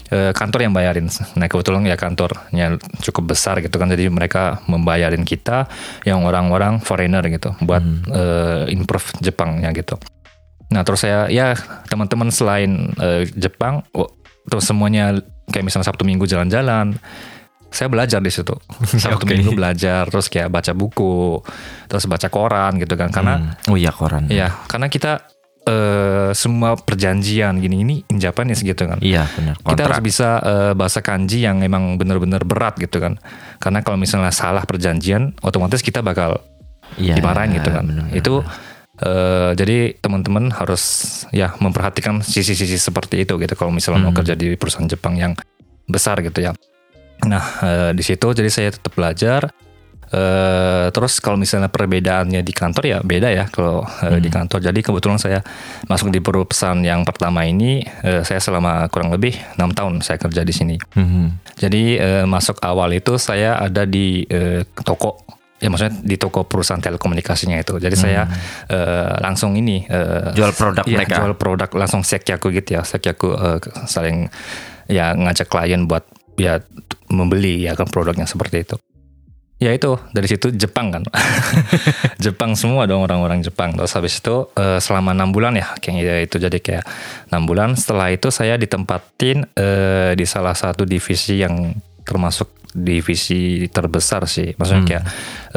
[0.08, 1.10] eh, kantor yang bayarin.
[1.36, 3.90] Nah, kebetulan ya kantornya cukup besar gitu kan.
[3.90, 5.66] Jadi mereka membayarin kita
[6.04, 8.06] yang orang-orang foreigner gitu buat Hmm.
[8.08, 9.98] eh, improve Jepangnya gitu.
[10.70, 14.10] Nah, terus saya ya teman-teman selain eh, Jepang, oh,
[14.46, 15.18] terus semuanya
[15.50, 16.94] kayak misalnya Sabtu Minggu jalan-jalan,
[17.70, 18.54] saya belajar di situ.
[19.02, 19.34] Sabtu Oke.
[19.34, 21.42] Minggu belajar, terus kayak baca buku,
[21.86, 23.10] terus baca koran gitu kan.
[23.10, 23.74] Karena Hmm.
[23.74, 24.30] oh iya koran.
[24.30, 25.26] Ya, karena kita
[25.70, 28.98] eh, semua perjanjian gini ini in Japanese gitu kan.
[29.00, 29.54] Iya benar.
[29.56, 29.86] Kita Kontrak.
[29.94, 33.22] harus bisa eh, bahasa kanji yang emang benar-benar berat gitu kan.
[33.58, 36.42] Karena kalau misalnya salah perjanjian, otomatis kita bakal
[36.98, 37.86] Iya, dimarahin gitu kan.
[37.86, 38.34] benar, benar, itu
[39.00, 40.82] eh, jadi teman-teman harus
[41.30, 43.54] ya memperhatikan sisi-sisi seperti itu gitu.
[43.54, 44.20] Kalau misalnya mau Hmm.
[44.20, 45.38] kerja di perusahaan Jepang yang
[45.86, 46.52] besar gitu ya.
[47.24, 49.54] Nah eh, di situ jadi saya tetap belajar.
[50.10, 53.86] Eh, terus kalau misalnya perbedaannya di kantor ya beda ya kalau
[54.18, 54.36] di Hmm.
[54.42, 54.60] kantor.
[54.66, 55.40] Jadi kebetulan saya
[55.86, 60.42] masuk di perusahaan yang pertama ini eh, saya selama kurang lebih enam tahun saya kerja
[60.42, 60.76] di sini.
[60.98, 61.38] Hmm.
[61.56, 65.22] Jadi eh, masuk awal itu saya ada di eh, toko
[65.60, 67.78] ya maksudnya di toko perusahaan telekomunikasinya itu.
[67.78, 68.26] Jadi saya
[68.66, 71.22] eh, langsung ini eh, Jual produk iya, mereka.
[71.22, 72.82] jual produk langsung sekyaku gitu ya.
[72.82, 74.26] Sekyaku eh, saling
[74.90, 76.02] ya ngajak klien buat
[76.34, 76.58] ya
[77.12, 78.76] membeli ya kan produknya seperti itu.
[79.60, 81.04] Ya itu dari situ Jepang kan,
[82.24, 83.76] Jepang semua dong orang-orang Jepang.
[83.76, 86.86] Terus habis itu eh, selama enam bulan ya, kayaknya itu jadi kayak
[87.28, 87.76] enam bulan.
[87.76, 91.76] Setelah itu saya ditempatin eh, di salah satu divisi yang
[92.08, 94.90] termasuk divisi terbesar sih, maksudnya Hmm.
[94.90, 95.06] kayak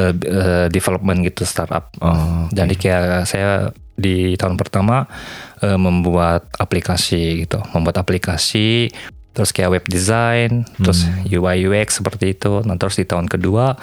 [0.03, 1.87] eh, development gitu startup.
[2.03, 2.51] Oh, oke.
[2.51, 5.05] Jadi kayak saya di tahun pertama
[5.63, 8.91] membuat aplikasi gitu, membuat aplikasi,
[9.33, 11.25] terus kayak web design, terus Hmm.
[11.27, 12.61] UI UX seperti itu.
[12.61, 13.73] Nah terus di tahun kedua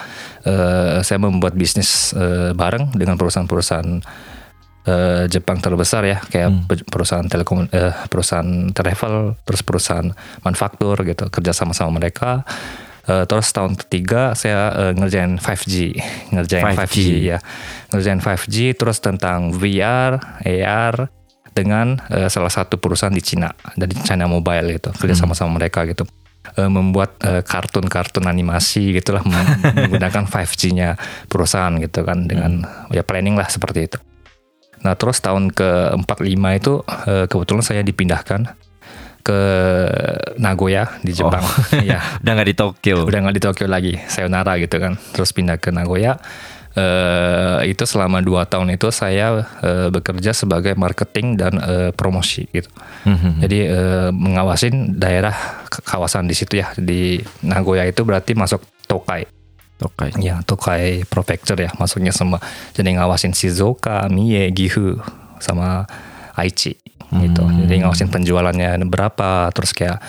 [0.41, 3.99] eh, saya membuat bisnis eh, bareng dengan perusahaan-perusahaan
[4.81, 6.63] eh, Jepang terbesar ya, kayak Hmm.
[6.65, 10.09] pe- perusahaan telekom, eh, perusahaan travel, terus perusahaan
[10.41, 12.41] manufaktur gitu, kerja sama sama mereka.
[13.01, 15.97] Eh, terus tahun ketiga saya eh, ngerjain 5G,
[16.31, 16.97] ngerjain 5G.
[16.97, 16.97] 5G.
[17.27, 17.37] ya,
[17.89, 20.95] ngerjain 5G, terus tentang VR, AR
[21.51, 25.83] dengan eh, salah satu perusahaan di Cina, dari China Mobile gitu, kerja sama sama mereka
[25.85, 26.07] gitu.
[26.57, 30.97] Eh, membuat eh, kartun-kartun animasi gitulah meng- menggunakan 5G-nya
[31.29, 33.99] perusahaan gitu kan dengan ya planning lah seperti itu.
[34.81, 36.73] Nah terus tahun ke-45 itu
[37.05, 38.57] eh, kebetulan saya dipindahkan
[39.21, 39.39] ke
[40.41, 41.45] Nagoya di Jepang.
[41.89, 43.05] ya Udah nggak di Tokyo.
[43.05, 44.97] udah nggak di Tokyo lagi, sayonara gitu kan.
[45.13, 46.17] Terus pindah ke Nagoya.
[46.71, 52.71] Eh, itu selama dua tahun itu saya eh, bekerja sebagai marketing dan eh, promosi gitu.
[53.03, 53.43] Hmm.
[53.43, 55.35] Jadi eh, mengawasin daerah
[55.67, 59.27] kawasan di situ ya di Nagoya itu berarti masuk Tokai.
[59.75, 60.15] Tokai.
[60.23, 62.39] Ya, Tokai Prefecture ya, masuknya semua.
[62.71, 64.95] Jadi ngawasin Shizuoka, Mie, Gifu,
[65.43, 65.83] sama
[66.39, 66.79] Aichi
[67.11, 67.43] gitu.
[67.43, 67.67] Hmm.
[67.67, 69.99] Jadi ngawasin penjualannya berapa, terus kayak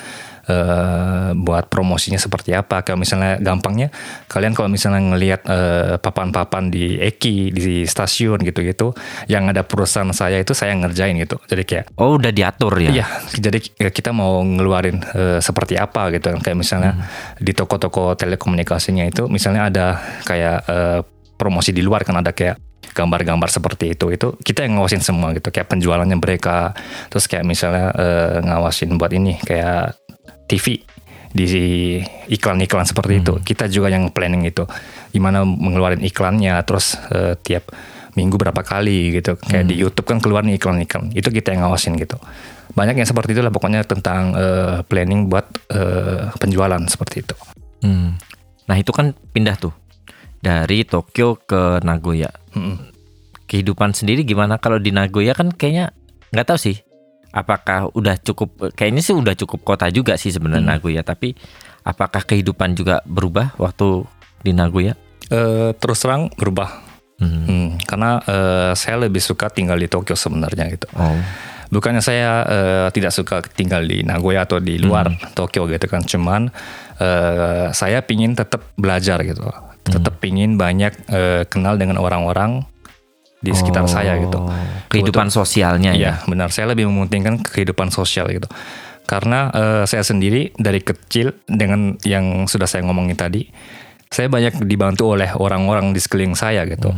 [0.49, 2.83] eh, buat promosinya seperti apa.
[2.83, 3.89] Kalau misalnya gampangnya
[4.27, 8.95] kalian kalau misalnya ngelihat eh, papan-papan di Eki di stasiun gitu-gitu
[9.31, 11.39] yang ada perusahaan saya itu saya ngerjain gitu.
[11.47, 12.91] Jadi kayak Oh, udah diatur ya?
[12.91, 13.07] Iya,
[13.39, 13.59] jadi
[13.93, 16.41] kita mau ngeluarin eh, seperti apa gitu kan.
[16.41, 16.93] Kayak misalnya
[17.39, 19.87] di toko-toko telekomunikasinya itu misalnya ada
[20.27, 21.01] kayak eh,
[21.37, 25.49] promosi di luar kan ada kayak gambar-gambar seperti itu itu kita yang ngawasin semua gitu
[25.49, 26.77] kayak penjualannya mereka
[27.09, 30.02] terus kayak misalnya eh, ngawasin buat ini kayak
[30.53, 30.85] TV
[31.33, 31.49] di
[32.29, 33.33] iklan-iklan seperti itu.
[33.41, 34.69] Kita juga yang planning itu.
[35.17, 37.73] Gimana mengeluarin iklannya terus eh, tiap
[38.13, 39.41] minggu berapa kali gitu.
[39.41, 41.17] Kayak di YouTube kan keluar nih iklan-iklan.
[41.17, 42.21] Itu kita yang ngawasin gitu.
[42.77, 47.37] Banyak yang seperti itulah pokoknya tentang eh, planning buat eh, penjualan seperti itu.
[47.81, 48.21] Hmm.
[48.69, 49.73] Nah itu kan pindah tuh.
[50.43, 52.29] Dari Tokyo ke Nagoya.
[52.53, 52.93] Mm-mm.
[53.47, 54.59] Kehidupan sendiri gimana?
[54.59, 55.95] Kalau di Nagoya kan kayaknya
[56.35, 56.77] nggak tahu sih.
[57.33, 58.77] Apakah udah cukup?
[58.77, 60.73] Kayaknya sih udah cukup kota juga sih sebenarnya Hmm.
[60.77, 61.03] Nagoya.
[61.03, 61.33] Tapi
[61.83, 64.05] apakah kehidupan juga berubah waktu
[64.41, 64.93] di Nagoya?
[65.27, 67.47] Eh, terus terang berubah Hmm.
[67.47, 71.15] Hmm, karena eh, saya lebih suka tinggal di Tokyo sebenarnya gitu Oh.
[71.71, 76.51] bukannya saya eh, tidak suka tinggal di Nagoya atau di luar Tokyo gitu kan cuman
[76.99, 79.39] eh, saya pingin tetap belajar gitu
[79.87, 82.67] tetap pingin banyak eh, kenal dengan orang-orang
[83.43, 84.51] di sekitar saya gitu Oh.
[84.93, 86.21] Kehidupan sosialnya ya.
[86.21, 86.53] Iya, benar.
[86.53, 88.45] Saya lebih mementingkan kehidupan sosial gitu.
[89.09, 93.49] Karena eh, saya sendiri dari kecil dengan yang sudah saya ngomongin tadi,
[94.13, 96.93] saya banyak dibantu oleh orang-orang di sekeliling saya gitu.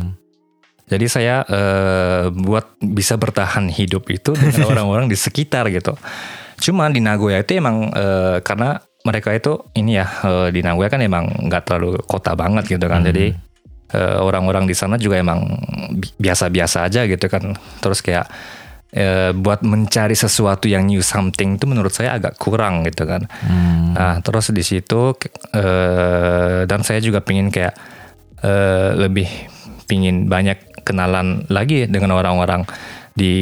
[0.85, 5.95] Jadi saya eh, buat bisa bertahan hidup itu dengan orang-orang di sekitar gitu.
[6.61, 8.77] Cuman di Nagoya itu emang eh, karena
[9.07, 13.01] mereka itu ini ya eh, di Nagoya kan emang nggak terlalu kota banget gitu kan.
[13.01, 13.33] Jadi
[13.93, 15.45] eh, orang-orang di sana juga emang
[15.93, 17.53] bi- biasa-biasa aja gitu kan.
[17.83, 18.25] Terus kayak
[18.95, 23.27] eh, buat mencari sesuatu yang new something itu menurut saya agak kurang gitu kan.
[23.43, 23.93] Hmm.
[23.93, 25.13] Nah, terus di situ
[25.53, 27.75] eh, dan saya juga pingin kayak
[28.41, 29.27] eh, lebih
[29.85, 32.65] pingin banyak kenalan lagi dengan orang-orang
[33.15, 33.35] di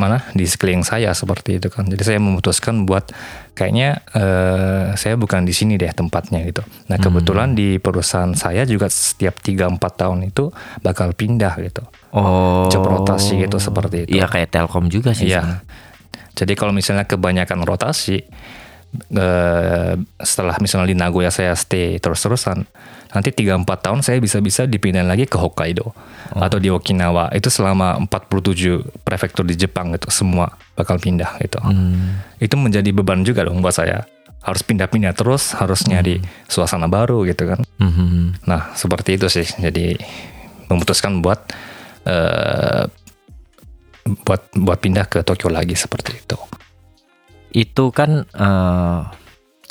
[0.00, 1.84] mana di sekeliling saya seperti itu kan.
[1.84, 3.12] Jadi saya memutuskan buat
[3.52, 6.64] kayaknya eh, saya bukan di sini deh tempatnya gitu.
[6.88, 10.48] Nah, kebetulan di perusahaan saya juga setiap 3 4 tahun itu
[10.80, 11.84] bakal pindah gitu.
[12.16, 12.72] Oh.
[12.72, 14.16] Job rotasi gitu seperti itu.
[14.16, 15.28] Iya kayak Telkom juga sih.
[15.28, 15.60] Iya.
[16.32, 18.16] Jadi kalau misalnya kebanyakan rotasi,
[19.12, 19.92] eh,
[20.24, 22.64] setelah misalnya di Nagoya saya stay terus-terusan,
[23.12, 25.92] nanti 3-4 tahun saya bisa-bisa dipindahin lagi ke Hokkaido
[26.32, 27.28] atau di Okinawa.
[27.36, 31.60] Itu selama 47 prefektur di Jepang itu semua bakal pindah gitu.
[31.60, 32.24] Hmm.
[32.40, 34.08] Itu menjadi beban juga dong buat saya.
[34.42, 36.18] Harus pindah-pindah terus, harus nyari
[36.50, 37.60] suasana baru gitu kan.
[37.78, 38.34] Hmm.
[38.48, 39.46] Nah, seperti itu sih.
[39.46, 39.94] Jadi
[40.72, 41.52] memutuskan buat
[42.08, 42.88] eh,
[44.24, 46.38] buat buat pindah ke Tokyo lagi seperti itu.
[47.52, 49.00] itu kan eh,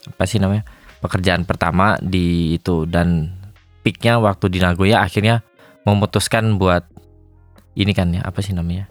[0.05, 0.61] apa sih namanya
[1.01, 3.33] pekerjaan pertama di itu dan
[3.81, 5.41] peaknya waktu di Nagoya akhirnya
[5.83, 6.85] memutuskan buat
[7.73, 8.85] ini kan ya apa sih namanya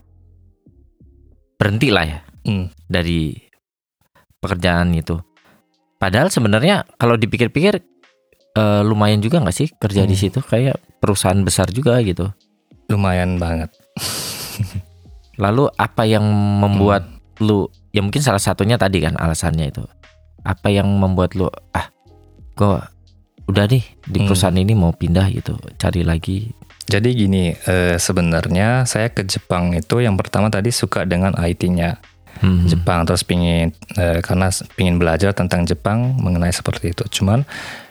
[1.57, 2.73] berhenti lah ya Hmm.
[2.89, 3.37] dari
[4.41, 5.21] pekerjaan itu
[5.97, 7.85] padahal sebenarnya kalau dipikir-pikir
[8.51, 10.23] eh, lumayan juga nggak sih kerja di Hmm.
[10.25, 12.33] situ kayak perusahaan besar juga gitu
[12.89, 13.71] Lumayan banget.
[15.39, 16.25] lalu apa yang
[16.59, 17.45] membuat Hmm.
[17.45, 17.59] lu
[17.93, 19.85] ya mungkin salah satunya tadi kan alasannya itu
[20.41, 21.90] apa yang membuat lu ah
[22.55, 22.91] gua
[23.47, 24.27] udah deh di Hmm.
[24.31, 26.51] perusahaan ini mau pindah gitu cari lagi
[26.91, 32.03] Jadi gini, eh, sebenarnya saya ke Jepang itu yang pertama tadi suka dengan IT-nya
[32.41, 32.67] Hmm.
[32.67, 37.05] Jepang, terus pingin eh, karena pingin belajar tentang Jepang mengenai seperti itu.
[37.21, 37.45] Cuman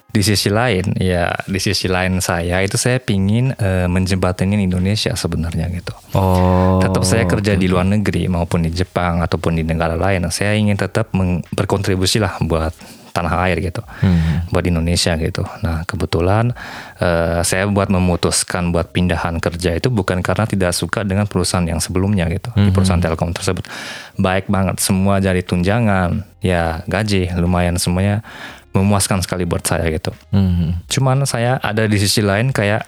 [0.09, 5.69] di sisi lain, ya di sisi lain saya itu saya pingin eh, menjembatani Indonesia sebenarnya
[5.69, 5.93] gitu.
[6.17, 10.25] oh tetap saya kerja oke, di luar negeri maupun di Jepang ataupun di negara lain
[10.33, 11.13] saya ingin tetap
[11.53, 12.73] berkontribusi lah buat
[13.19, 14.47] tanah air gitu Hmm.
[14.47, 16.55] buat Indonesia gitu nah kebetulan
[16.97, 21.77] eh, saya buat memutuskan buat pindahan kerja itu bukan karena tidak suka dengan perusahaan yang
[21.77, 22.73] sebelumnya gitu di Mhm.
[22.73, 23.67] perusahaan Telkom tersebut
[24.15, 28.23] baik banget semua dari tunjangan ya gaji lumayan semuanya
[28.69, 30.79] memuaskan sekali buat saya gitu Hmm.
[30.87, 32.87] cuman saya ada di sisi lain kayak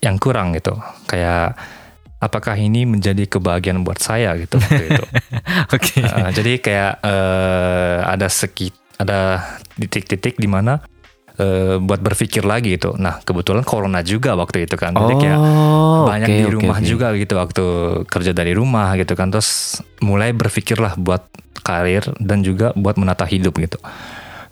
[0.00, 0.72] yang kurang gitu
[1.04, 1.56] kayak
[2.16, 5.04] apakah ini menjadi kebahagiaan buat saya gitu waktu itu
[5.76, 9.42] oke Uh, jadi kayak eh, ada sekit ada
[9.74, 10.78] titik-titik di mana
[11.34, 14.94] eh, buat berpikir lagi gitu nah kebetulan corona juga waktu itu kan.
[14.94, 16.86] Jadi kayak Oh, banyak oke, di rumah oke.
[16.86, 17.64] juga gitu waktu
[18.06, 19.32] kerja dari rumah gitu kan.
[19.34, 21.26] Terus mulai berpikirlah buat
[21.64, 23.80] karir dan juga buat menata hidup gitu.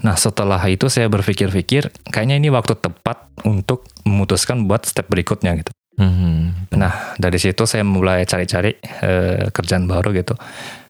[0.02, 5.70] Nah setelah itu saya berpikir-pikir kayaknya ini waktu tepat untuk memutuskan buat step berikutnya gitu.
[5.92, 6.56] Hmm.
[6.72, 8.72] nah dari situ saya mulai cari-cari
[9.04, 10.32] eh, kerjaan baru gitu.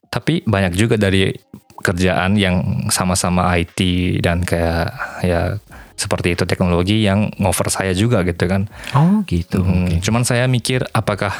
[0.07, 1.27] Tapi banyak juga dari
[1.83, 2.55] kerjaan yang
[2.87, 3.77] sama-sama IT
[4.19, 4.87] dan kayak
[5.19, 5.59] ya
[5.93, 8.65] seperti itu teknologi yang ngover saya juga gitu kan.
[8.95, 9.61] Oh gitu.
[9.61, 10.01] Hmm, Oke.
[10.01, 11.31] Cuman saya mikir apakah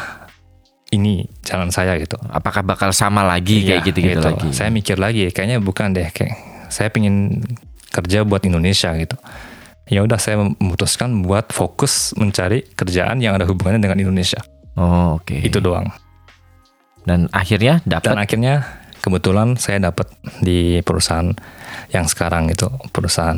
[0.92, 2.20] ini jalan saya gitu.
[2.30, 4.30] Apakah bakal sama lagi kayak Iya, gitu-gitu gitu.
[4.30, 4.48] lagi?
[4.54, 6.06] Saya mikir lagi, kayaknya bukan deh.
[6.06, 6.38] Kayak
[6.70, 7.42] saya pingin
[7.90, 9.18] kerja buat Indonesia gitu.
[9.90, 14.40] Ya udah saya memutuskan buat fokus mencari kerjaan yang ada hubungannya dengan Indonesia.
[14.76, 15.34] Oh oke.
[15.34, 15.90] Itu doang.
[17.04, 18.16] Dan akhirnya Dan dapat.
[18.16, 18.54] akhirnya
[19.04, 20.08] kebetulan saya dapat
[20.40, 21.28] di perusahaan
[21.92, 23.36] yang sekarang itu perusahaan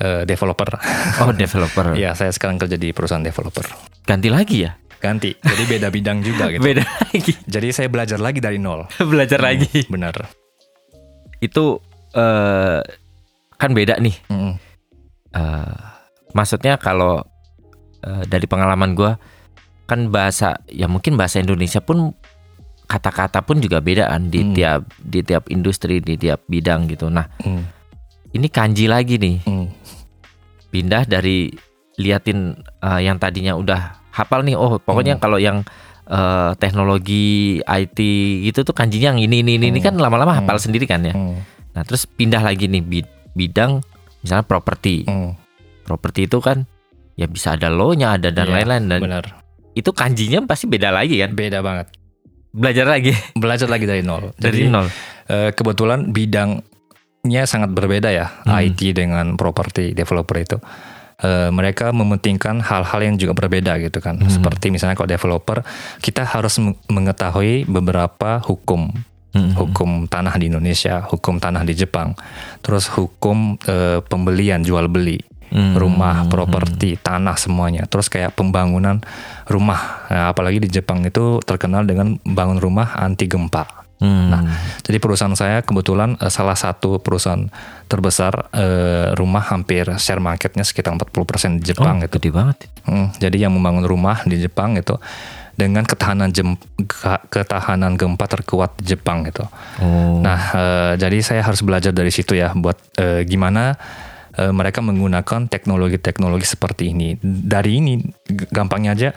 [0.00, 0.80] eh, developer.
[1.20, 1.92] Oh developer.
[2.02, 3.68] ya, saya sekarang kerja di perusahaan developer.
[4.08, 4.72] Ganti lagi ya?
[5.02, 5.36] Ganti.
[5.36, 6.64] Jadi beda bidang juga gitu.
[6.64, 7.36] Beda lagi.
[7.44, 8.88] Jadi saya belajar lagi dari nol.
[9.12, 9.84] Belajar lagi.
[9.92, 10.14] Benar.
[11.44, 11.84] Itu
[12.16, 12.80] eh
[13.60, 14.16] kan beda nih.
[14.32, 14.54] Mm.
[15.32, 15.76] Eh,
[16.32, 17.20] maksudnya kalau
[18.00, 19.20] eh, dari pengalaman gua
[19.90, 22.14] kan bahasa ya mungkin bahasa Indonesia pun
[22.92, 24.52] kata-kata pun juga beda kan di Hmm.
[24.52, 27.08] tiap di tiap industri di tiap bidang gitu.
[27.08, 27.64] Nah Mm.
[28.32, 29.66] ini kanji lagi nih Mm.
[30.68, 31.48] pindah dari
[31.96, 35.22] liatin eh, yang tadinya udah hafal nih oh pokoknya Hmm.
[35.22, 35.64] kalau yang
[36.04, 37.24] eh, teknologi
[37.62, 37.98] IT
[38.42, 39.88] gitu tuh kanjinya yang ini ini ini, ini Hmm.
[39.88, 40.66] kan lama-lama hafal Hmm.
[40.66, 41.14] sendiri kan ya.
[41.14, 41.40] Mm.
[41.72, 43.80] Nah terus pindah lagi nih bid- bidang
[44.20, 45.06] misalnya properti.
[45.06, 45.32] Mm.
[45.82, 46.68] Properti itu kan
[47.12, 49.24] ya bisa ada lo-nya ada dan Iya, lain-lain dan Benar.
[49.72, 51.32] itu kanjinya pasti beda lagi kan.
[51.32, 51.92] Beda banget.
[52.52, 53.12] Belajar lagi
[53.42, 54.32] Belajar lagi dari nol.
[54.34, 54.86] dari Jadi nol.
[55.26, 58.28] eh, kebetulan bidangnya sangat berbeda ya.
[58.44, 58.60] Hmm.
[58.60, 60.58] IT dengan properti developer itu.
[61.18, 64.18] Eh, mereka mementingkan hal-hal yang juga berbeda gitu kan.
[64.18, 64.28] Hmm.
[64.28, 65.62] Seperti misalnya kalau developer,
[65.98, 68.90] kita harus meng- mengetahui beberapa hukum
[69.32, 69.56] Hmm.
[69.56, 72.12] hukum tanah di Indonesia, hukum tanah di Jepang,
[72.60, 75.16] terus hukum eh, pembelian jual beli,
[75.52, 75.76] Hmm.
[75.76, 79.04] rumah, properti, tanah semuanya, terus kayak pembangunan
[79.44, 83.82] rumah, Nah, apalagi di Jepang itu terkenal dengan bangun rumah anti gempa.
[84.02, 84.34] Hmm.
[84.34, 84.42] Nah,
[84.82, 87.46] Jadi perusahaan saya kebetulan eh, salah satu perusahaan
[87.86, 92.18] terbesar eh, rumah hampir share marketnya sekitar 40% di oh, Jepang gitu.
[92.18, 92.56] gede banget.
[92.82, 94.98] Hmm, jadi yang membangun rumah di Jepang itu
[95.54, 99.46] dengan ketahanan jem, ke- ketahanan gempa terkuat di Jepang gitu.
[99.78, 100.18] Oh.
[100.18, 102.76] Nah, eh, jadi saya harus belajar dari situ ya buat
[103.24, 103.78] gimana
[104.36, 107.16] eh, mereka menggunakan teknologi-teknologi seperti ini.
[107.22, 108.00] Dari ini
[108.50, 109.10] gampangnya aja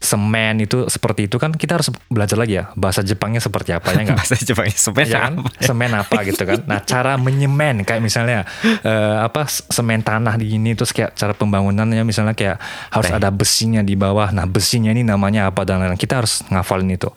[0.00, 4.00] semen itu seperti itu kan kita harus belajar lagi ya bahasa Jepangnya seperti apa ya
[4.02, 4.16] enggak?
[4.20, 5.32] bahasa Jepangnya semen ya kan?
[5.36, 5.48] apa?
[5.60, 8.48] semen apa gitu kan nah cara menyemen kayak misalnya
[8.80, 12.56] eh, apa semen tanah di ini terus kayak cara pembangunannya misalnya kayak
[12.88, 16.88] harus ada besinya di bawah nah besinya ini namanya apa dan lain-lain kita harus ngafalin
[16.88, 17.12] itu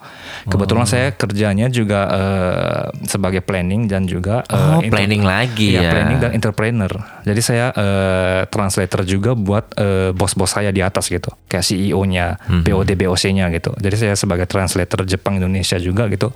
[0.45, 5.91] kebetulan saya kerjanya juga eh, sebagai planning dan juga eh, Oh, planning lagi Iya, ya.
[5.91, 6.91] planning dan entrepreneur.
[7.21, 12.63] Jadi saya eh, translator juga buat eh, bos-bos saya di atas gitu, kayak CEO-nya, Mhm.
[12.73, 13.71] BOD BOC-nya gitu.
[13.77, 16.33] Jadi saya sebagai translator Jepang Indonesia juga gitu.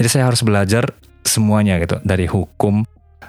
[0.00, 2.84] Jadi saya harus belajar semuanya gitu, dari hukum,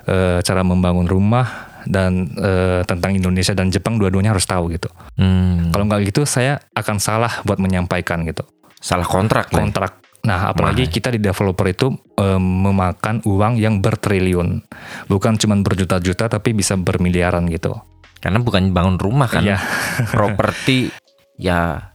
[0.08, 4.88] eh, cara membangun rumah dan eh, tentang Indonesia dan Jepang dua-duanya harus tahu gitu.
[5.20, 5.70] Hmm.
[5.76, 8.48] Kalau nggak gitu saya akan salah buat menyampaikan gitu
[8.86, 9.66] salah kontrak lah.
[9.66, 9.92] kontrak.
[10.26, 14.62] Nah, apalagi kita di developer itu em, memakan uang yang bertriliun,
[15.06, 17.78] bukan cuma berjuta-juta, tapi bisa bermiliaran gitu.
[18.18, 19.46] Karena bukan bangun rumah kan.
[19.46, 19.62] Iya,
[20.10, 20.90] Properti
[21.38, 21.94] ya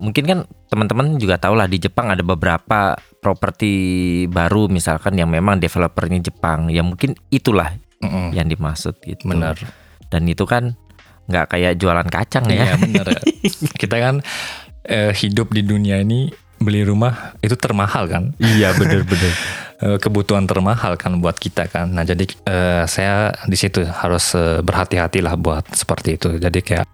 [0.00, 0.38] mungkin kan
[0.72, 3.72] teman-teman juga tahu lah di Jepang ada beberapa properti
[4.26, 6.72] baru misalkan yang memang developernya Jepang.
[6.72, 8.32] Ya mungkin itulah Mm-mm.
[8.32, 9.28] yang dimaksud gitu.
[9.28, 9.60] benar.
[10.08, 10.74] Dan itu kan
[11.30, 12.72] nggak kayak jualan kacang ya.
[12.72, 13.06] Iya, benar.
[13.76, 14.14] kita kan
[14.88, 19.32] eh, hidup di dunia ini beli rumah itu termahal kan, Iya bener-bener.
[19.80, 21.88] Eh, kebutuhan termahal kan buat kita kan.
[21.88, 26.36] Nah, jadi eh, saya di situ harus eh, berhati-hatilah buat seperti itu.
[26.36, 26.84] Jadi kayak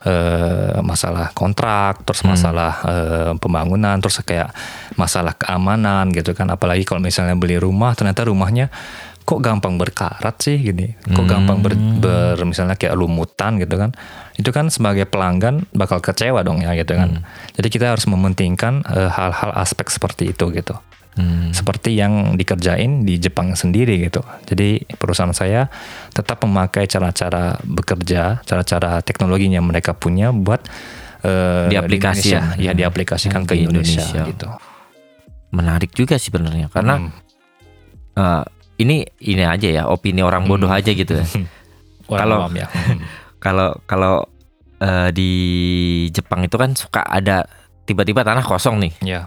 [0.00, 2.32] eh, masalah kontrak, terus Hmm.
[2.32, 4.50] masalah eh, pembangunan, terus kayak
[4.96, 6.48] masalah keamanan gitu kan.
[6.48, 8.72] Apalagi kalau misalnya beli rumah, ternyata rumahnya
[9.20, 12.00] kok gampang berkarat sih gini, kok gampang ber, Hmm.
[12.00, 13.94] ber- misalnya kayak lumutan gitu kan.
[14.34, 17.22] Itu kan sebagai pelanggan bakal kecewa dong ya gitu kan.
[17.54, 20.74] Jadi kita harus mementingkan eh, hal-hal aspek seperti itu gitu
[21.20, 21.52] Hmm.
[21.52, 24.24] seperti yang dikerjain di Jepang sendiri gitu.
[24.44, 25.68] Jadi perusahaan saya
[26.08, 30.64] tetap memakai cara-cara bekerja, cara-cara teknologinya mereka punya buat
[31.20, 32.56] eh, Diaplikasi- di Indonesia.
[32.58, 34.22] ya diaplikasikan ke Di Indonesia, Indonesia.
[34.24, 34.48] gitu.
[35.50, 37.12] Menarik juga sih sebenarnya karena Hmm.
[38.14, 38.44] eh,
[38.78, 41.26] ini ini aja ya opini orang bodoh aja gitu ya.
[42.08, 42.66] Orang Kalau- ya.
[43.38, 44.14] Kalau kalau
[44.76, 45.30] eh, di
[46.08, 47.44] Jepang itu kan suka ada
[47.84, 49.20] tiba-tiba tanah kosong nih, ya.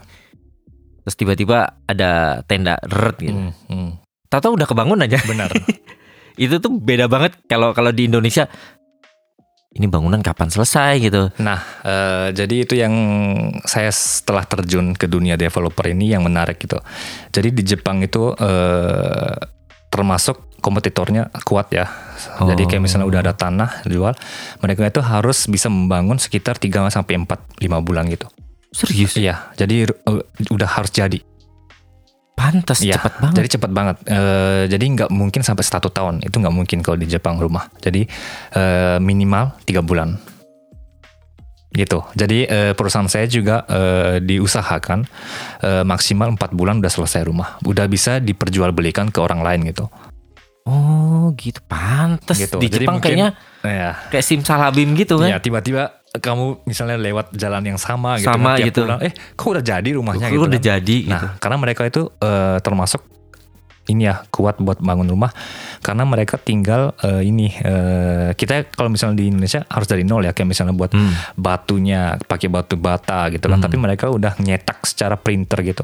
[1.03, 3.37] Terus tiba-tiba ada tenda ret gitu.
[3.37, 3.89] Hmm, hmm.
[4.31, 5.19] Tahu-tahu udah kebangun aja.
[5.23, 5.51] Benar.
[6.41, 8.49] itu tuh beda banget kalau kalau di Indonesia
[9.73, 11.33] ini bangunan kapan selesai gitu.
[11.41, 12.93] Nah, eh, jadi itu yang
[13.65, 16.77] saya setelah terjun ke dunia developer ini yang menarik gitu.
[17.33, 19.33] Jadi di Jepang itu eh,
[19.89, 21.89] termasuk kompetitornya kuat ya.
[22.39, 24.15] Jadi kayak misalnya udah ada tanah jual,
[24.63, 28.29] mereka itu harus bisa membangun sekitar 3 sampai 4 5 bulan gitu.
[28.73, 29.13] Serius?
[29.15, 31.21] Iya, jadi eh, udah harus jadi.
[32.33, 33.35] Pantas Iya, cepat banget.
[33.37, 33.97] Jadi cepat banget.
[34.09, 36.25] Eh, jadi nggak mungkin sampai satu tahun.
[36.25, 37.69] Itu nggak mungkin kalau di Jepang rumah.
[37.77, 38.09] Jadi
[38.51, 40.17] eh, minimal tiga bulan.
[41.69, 42.01] Gitu.
[42.13, 45.05] Jadi eh, perusahaan saya juga eh, diusahakan
[45.61, 47.61] eh, maksimal empat bulan udah selesai rumah.
[47.65, 49.85] Udah bisa diperjualbelikan ke orang lain gitu.
[50.65, 51.61] Oh, gitu.
[51.65, 52.37] Pantas.
[52.37, 52.57] Gitu.
[52.57, 53.29] Di Jadi Jepang mungkin- kayaknya
[53.63, 53.95] Ya.
[54.11, 55.31] kayak simsalabim gitu kan.
[55.31, 58.29] Ya tiba-tiba kamu misalnya lewat jalan yang sama gitu.
[58.29, 58.81] Sama kan, gitu.
[58.85, 60.45] pulang, eh kok udah jadi rumahnya Kok gitu.
[60.45, 60.69] udah kan.
[60.77, 61.27] jadi Nah, gitu.
[61.41, 63.01] karena mereka itu eh, termasuk
[63.83, 65.33] ini ya kuat buat bangun rumah
[65.81, 70.31] karena mereka tinggal eh, ini eh, kita kalau misalnya di Indonesia harus dari nol ya
[70.31, 71.11] kayak misalnya buat Hmm.
[71.35, 73.65] batunya pakai batu bata gitu kan Hmm.
[73.65, 75.83] tapi mereka udah nyetak secara printer gitu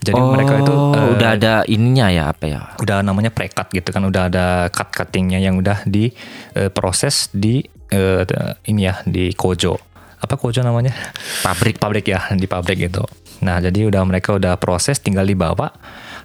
[0.00, 2.60] jadi oh, mereka itu eh, udah ada ininya ya apa ya?
[2.80, 8.22] udah namanya precut gitu kan udah ada cut cuttingnya yang udah diproses di eh,
[8.66, 9.76] ini ya di kojo
[10.20, 10.92] apa kojo namanya
[11.40, 11.80] Pabrik.
[11.80, 13.02] pabrik ya di pabrik gitu.
[13.40, 15.72] Nah jadi udah mereka udah proses tinggal dibawa,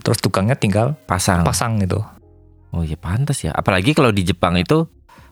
[0.03, 1.47] terus tukangnya tinggal Pasang.
[1.47, 2.03] pasang gitu.
[2.75, 3.55] Oh iya pantas ya.
[3.55, 4.83] Apalagi kalau di Jepang itu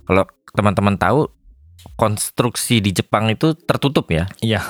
[0.07, 0.23] kalau
[0.55, 1.27] teman-teman tahu
[1.99, 4.31] konstruksi di Jepang itu tertutup ya.
[4.39, 4.63] Iya.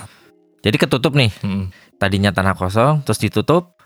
[0.65, 1.29] Jadi ketutup nih.
[1.45, 1.69] Mm.
[2.01, 3.77] Tadinya tanah kosong terus ditutup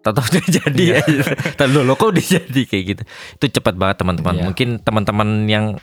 [0.00, 1.76] tetap udah jadi Iya.
[1.84, 3.02] lo kok udah jadi kayak gitu.
[3.36, 4.34] Itu cepat banget teman-teman.
[4.40, 4.44] Iya.
[4.48, 5.76] Mungkin teman-teman yang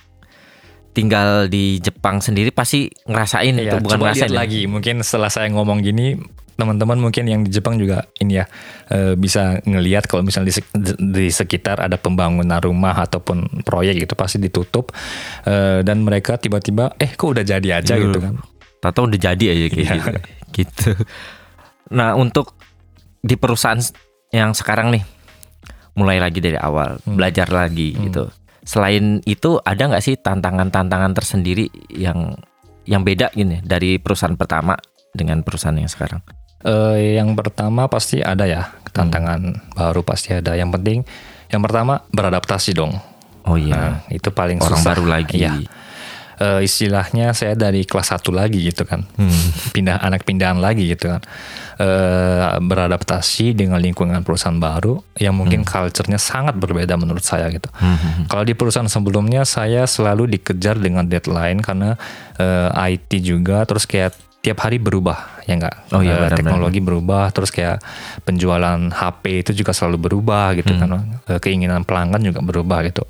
[1.00, 4.40] tinggal di Jepang sendiri pasti ngerasain itu Iya, bukan coba ngerasain lihat ya.
[4.44, 4.62] lagi.
[4.66, 6.20] Mungkin setelah saya ngomong gini,
[6.54, 8.46] teman-teman mungkin yang di Jepang juga ini ya
[8.88, 14.14] eh, bisa ngelihat kalau misalnya di, sek- di sekitar ada pembangunan rumah ataupun proyek gitu
[14.14, 14.92] pasti ditutup
[15.42, 18.04] Eh, dan mereka tiba-tiba eh kok udah jadi aja Iya.
[18.06, 18.36] gitu kan.
[18.80, 19.94] Tahu udah jadi aja kayak Iya.
[19.96, 20.12] gitu.
[20.54, 20.90] gitu.
[21.90, 22.54] Nah, untuk
[23.20, 23.80] di perusahaan
[24.30, 25.04] yang sekarang nih
[25.92, 27.16] mulai lagi dari awal, Hmm.
[27.16, 28.04] belajar lagi Hmm.
[28.08, 28.24] gitu.
[28.70, 32.38] Selain itu ada nggak sih tantangan-tantangan tersendiri yang
[32.86, 34.78] yang beda gini dari perusahaan pertama
[35.10, 36.22] dengan perusahaan yang sekarang?
[36.62, 40.54] Eh, yang pertama pasti ada ya tantangan baru pasti ada.
[40.54, 40.98] Yang penting
[41.50, 42.94] yang pertama beradaptasi dong.
[43.50, 44.94] Oh iya, Nah, itu paling orang susah.
[44.94, 45.42] baru lagi.
[45.42, 45.66] Iya.
[46.40, 49.04] Eh, istilahnya saya dari kelas 1 lagi gitu kan.
[49.20, 49.28] Hmm.
[49.76, 51.20] Pindah anak pindahan lagi gitu kan.
[51.76, 57.68] Eh, beradaptasi dengan lingkungan perusahaan baru yang mungkin culture-nya sangat berbeda menurut saya gitu.
[57.76, 58.26] Hmm, hmm, hmm.
[58.32, 62.00] Kalau di perusahaan sebelumnya saya selalu dikejar dengan deadline karena
[62.40, 67.52] eh, IT juga terus kayak tiap hari berubah ya enggak Oh iya, teknologi berubah terus
[67.52, 67.84] kayak
[68.24, 70.80] penjualan HP itu juga selalu berubah gitu Hmm.
[70.80, 70.90] kan
[71.44, 73.04] keinginan pelanggan juga berubah gitu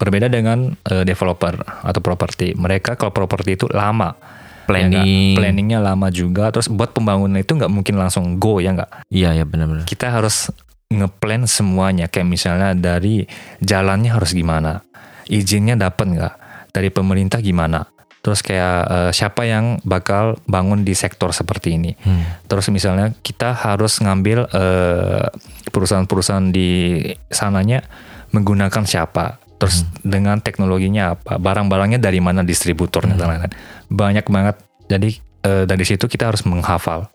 [0.00, 2.56] berbeda dengan eh, developer atau properti.
[2.56, 4.38] Mereka kalau properti itu lama ya?
[4.70, 5.34] Planning.
[5.36, 6.48] planningnya lama juga.
[6.54, 9.84] Terus buat pembangunan itu nggak mungkin langsung go ya enggak Iya ya benar-benar.
[9.84, 10.48] kita harus
[10.88, 12.06] ngeplan semuanya.
[12.08, 13.28] Kayak misalnya dari
[13.60, 14.80] jalannya harus gimana?
[15.28, 16.34] Izinnya dapat nggak?
[16.70, 17.82] Dari pemerintah gimana?
[18.22, 21.92] Terus kayak eh, siapa yang bakal bangun di sektor seperti ini?
[22.00, 22.22] Hmm.
[22.46, 25.26] terus misalnya kita harus ngambil eh,
[25.70, 27.82] perusahaan-perusahaan di sananya
[28.30, 31.36] menggunakan siapa terus dengan teknologinya apa?
[31.36, 33.52] Barang-barangnya dari mana distributornya dan lain-lain.
[33.92, 34.56] Banyak banget.
[34.88, 37.12] Jadi eh, dari situ kita harus menghafal.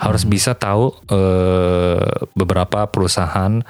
[0.00, 3.60] Harus bisa tahu eh, beberapa perusahaan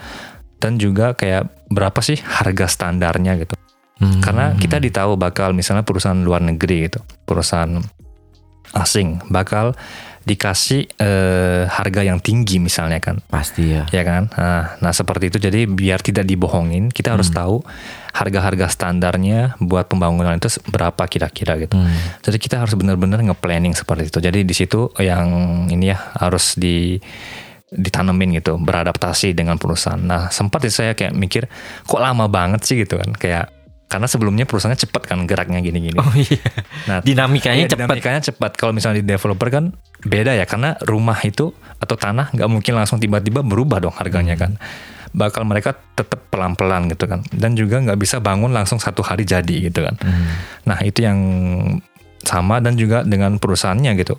[0.62, 3.58] dan juga kayak berapa sih harga standarnya gitu.
[3.94, 4.18] Hmm.
[4.18, 6.98] karena kita ditahu bakal misalnya perusahaan luar negeri gitu.
[7.26, 7.78] Perusahaan
[8.74, 9.78] asing bakal
[10.24, 13.20] dikasih eh, harga yang tinggi misalnya kan.
[13.28, 13.84] Pasti ya.
[13.92, 14.32] ya kan?
[14.32, 15.38] Nah, nah seperti itu.
[15.38, 17.60] Jadi biar tidak dibohongin kita harus tahu
[18.14, 21.74] harga-harga standarnya buat pembangunan itu berapa kira-kira gitu.
[21.74, 21.90] Hmm.
[22.22, 24.18] jadi kita harus benar-benar nge-planning seperti itu.
[24.22, 25.28] Jadi di situ yang
[25.68, 26.96] ini ya harus di
[27.74, 28.56] ditanemin gitu.
[28.56, 29.98] Beradaptasi dengan perusahaan.
[29.98, 31.50] Nah sempat sih saya kayak mikir
[31.84, 33.12] kok lama banget sih gitu kan?
[33.18, 33.50] Kayak
[33.94, 36.42] karena sebelumnya perusahaannya cepat kan geraknya gini-gini Oh iya.
[36.90, 37.86] nah Dinamikanya Iya, cepat.
[37.86, 38.50] dinamikanya cepat.
[38.58, 39.70] Kalau misalnya di developer kan
[40.02, 44.58] beda ya karena rumah itu atau tanah nggak mungkin langsung tiba-tiba berubah dong harganya kan.
[45.14, 47.22] Bakal mereka tetap pelan-pelan gitu kan.
[47.30, 49.94] Dan juga nggak bisa bangun langsung satu hari jadi gitu kan.
[50.02, 50.26] Hmm.
[50.66, 51.18] Nah itu yang
[52.18, 54.18] sama dan juga dengan perusahaannya gitu.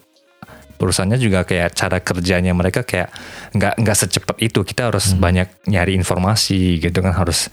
[0.76, 3.12] Perusahaannya juga kayak cara kerjanya mereka kayak
[3.52, 4.60] nggak nggak secepat itu.
[4.62, 7.52] Kita harus banyak nyari informasi gitu kan harus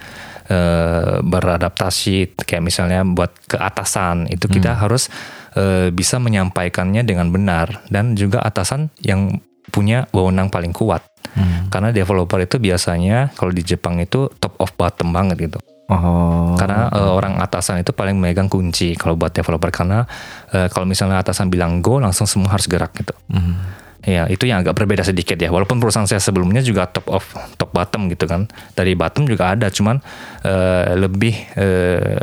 [0.49, 5.13] eh, beradaptasi kayak misalnya buat ke atasan itu kita harus
[5.55, 9.39] eh, bisa menyampaikannya dengan benar dan juga atasan yang
[9.71, 11.03] punya wewenang paling kuat.
[11.33, 11.71] Hmm.
[11.71, 15.59] Karena developer itu biasanya kalau di Jepang itu top of bottom banget gitu.
[15.93, 16.57] Oh.
[16.57, 20.09] Karena uh, orang atasan itu paling megang kunci kalau buat developer karena
[20.57, 23.13] uh, kalau misalnya atasan bilang go langsung semua harus gerak gitu.
[23.29, 23.61] Hmm.
[24.03, 25.55] Ya, itu yang agak berbeda sedikit ya.
[25.55, 27.23] Walaupun perusahaan saya sebelumnya juga top of
[27.55, 28.51] top bottom gitu kan.
[28.75, 30.03] Dari bottom juga ada, cuman
[30.43, 32.19] uh, lebih uh,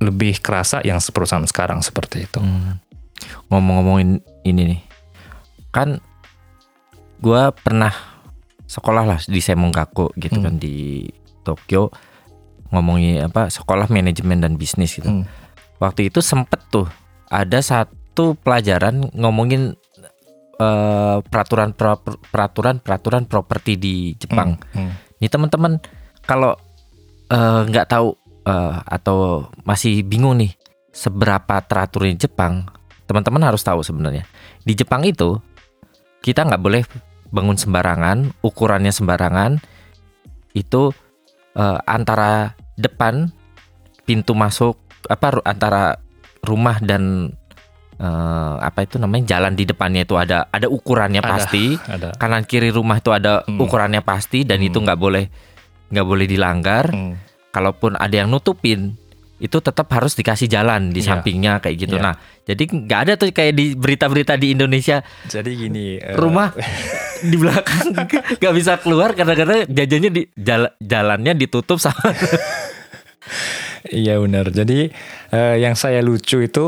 [0.00, 2.40] lebih kerasa yang perusahaan sekarang seperti itu.
[2.40, 2.80] Hmm.
[3.52, 4.80] Ngomong-ngomongin ini nih,
[5.68, 6.00] kan
[7.20, 7.92] gua pernah
[8.64, 10.44] sekolah lah di Semongaku gitu Hmm.
[10.48, 11.08] kan di
[11.44, 11.92] Tokyo
[12.68, 15.08] ngomongin apa sekolah manajemen dan bisnis gitu.
[15.08, 15.24] Hmm.
[15.80, 16.88] Waktu itu sempet tuh
[17.28, 19.76] ada satu pelajaran ngomongin
[20.58, 24.58] eh, peraturan pro- peraturan peraturan properti di Jepang.
[24.74, 24.92] Hmm.
[25.22, 25.78] Nih teman-teman
[26.26, 26.58] kalau
[27.30, 28.14] eh, nggak tahu
[28.46, 30.52] eh, atau masih bingung nih
[30.90, 32.66] seberapa teratur di Jepang,
[33.06, 34.26] teman-teman harus tahu sebenarnya
[34.66, 35.38] di Jepang itu
[36.20, 36.82] kita nggak boleh
[37.30, 39.62] bangun sembarangan, ukurannya sembarangan.
[40.52, 40.90] Itu
[41.54, 43.30] eh, antara depan
[44.08, 44.76] pintu masuk
[45.08, 46.00] apa antara
[46.42, 47.32] rumah dan
[47.98, 51.28] eh, apa itu namanya jalan di depannya itu ada ada ukurannya Ada.
[51.28, 52.08] pasti Ada.
[52.14, 53.58] kanan kiri rumah itu ada Hmm.
[53.58, 54.68] ukurannya pasti dan Hmm.
[54.68, 55.24] itu nggak boleh
[55.88, 57.18] nggak boleh dilanggar Hmm.
[57.48, 58.94] kalaupun ada yang nutupin
[59.38, 61.08] itu tetap harus dikasih jalan di Iya.
[61.08, 62.02] sampingnya kayak gitu Iya.
[62.02, 66.50] nah jadi nggak ada tuh kayak di berita-berita di Indonesia Jadi gini, eh, rumah
[67.30, 67.94] di belakang
[68.34, 72.14] nggak bisa keluar kadang-kadang jajannya di jala- jalannya ditutup sama
[73.88, 74.50] Iya benar.
[74.50, 74.90] Jadi
[75.30, 76.64] eh, yang saya lucu itu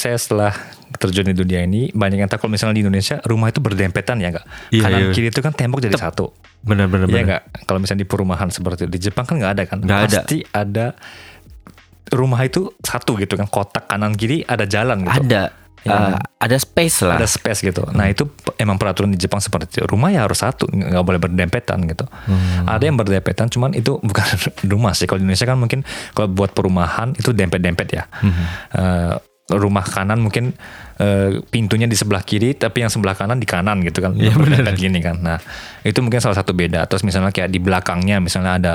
[0.00, 0.56] saya setelah
[0.96, 4.32] terjun di dunia ini banyak yang tahu kalau misalnya di Indonesia rumah itu berdempetan ya
[4.32, 4.46] enggak.
[4.72, 5.12] Iya, Kanan iya.
[5.12, 6.32] kiri itu kan tembok jadi satu.
[6.60, 7.42] benar-benar Iya enggak?
[7.64, 8.90] Kalau misalnya di perumahan seperti itu.
[8.90, 9.78] Di Jepang kan nggak ada kan?
[9.80, 10.18] Nggak ada.
[10.24, 10.86] Pasti ada
[12.10, 13.46] rumah itu satu gitu kan.
[13.46, 15.20] Kotak kanan kiri ada jalan gitu.
[15.20, 15.42] ada
[15.80, 16.12] Ya.
[16.12, 17.80] eh, ada space lah Ada space gitu.
[17.96, 19.88] Nah itu p- emang peraturan di Jepang seperti itu.
[19.88, 22.04] Rumah ya harus satu, nggak boleh berdempetan gitu.
[22.04, 22.68] Hmm.
[22.68, 24.24] Ada yang berdempetan, cuman itu bukan
[24.68, 25.08] rumah sih.
[25.08, 25.80] Kalau di Indonesia kan mungkin
[26.12, 28.04] kalau buat perumahan itu dempet-dempet ya.
[28.20, 28.44] Mhm.
[28.76, 29.14] Eh,
[29.50, 30.54] rumah kanan mungkin
[31.02, 34.14] eh, pintunya di sebelah kiri, tapi yang sebelah kanan di kanan gitu kan.
[34.14, 35.18] Iya, Berdempet gini kan.
[35.18, 35.38] Nah
[35.82, 36.86] itu mungkin salah satu beda.
[36.86, 38.74] Terus misalnya kayak di belakangnya misalnya ada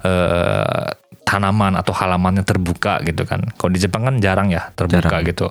[0.00, 0.86] eh,
[1.24, 3.42] tanaman atau halaman yang terbuka gitu kan.
[3.56, 5.24] Kalau di Jepang kan jarang ya terbuka Jarang.
[5.28, 5.46] gitu.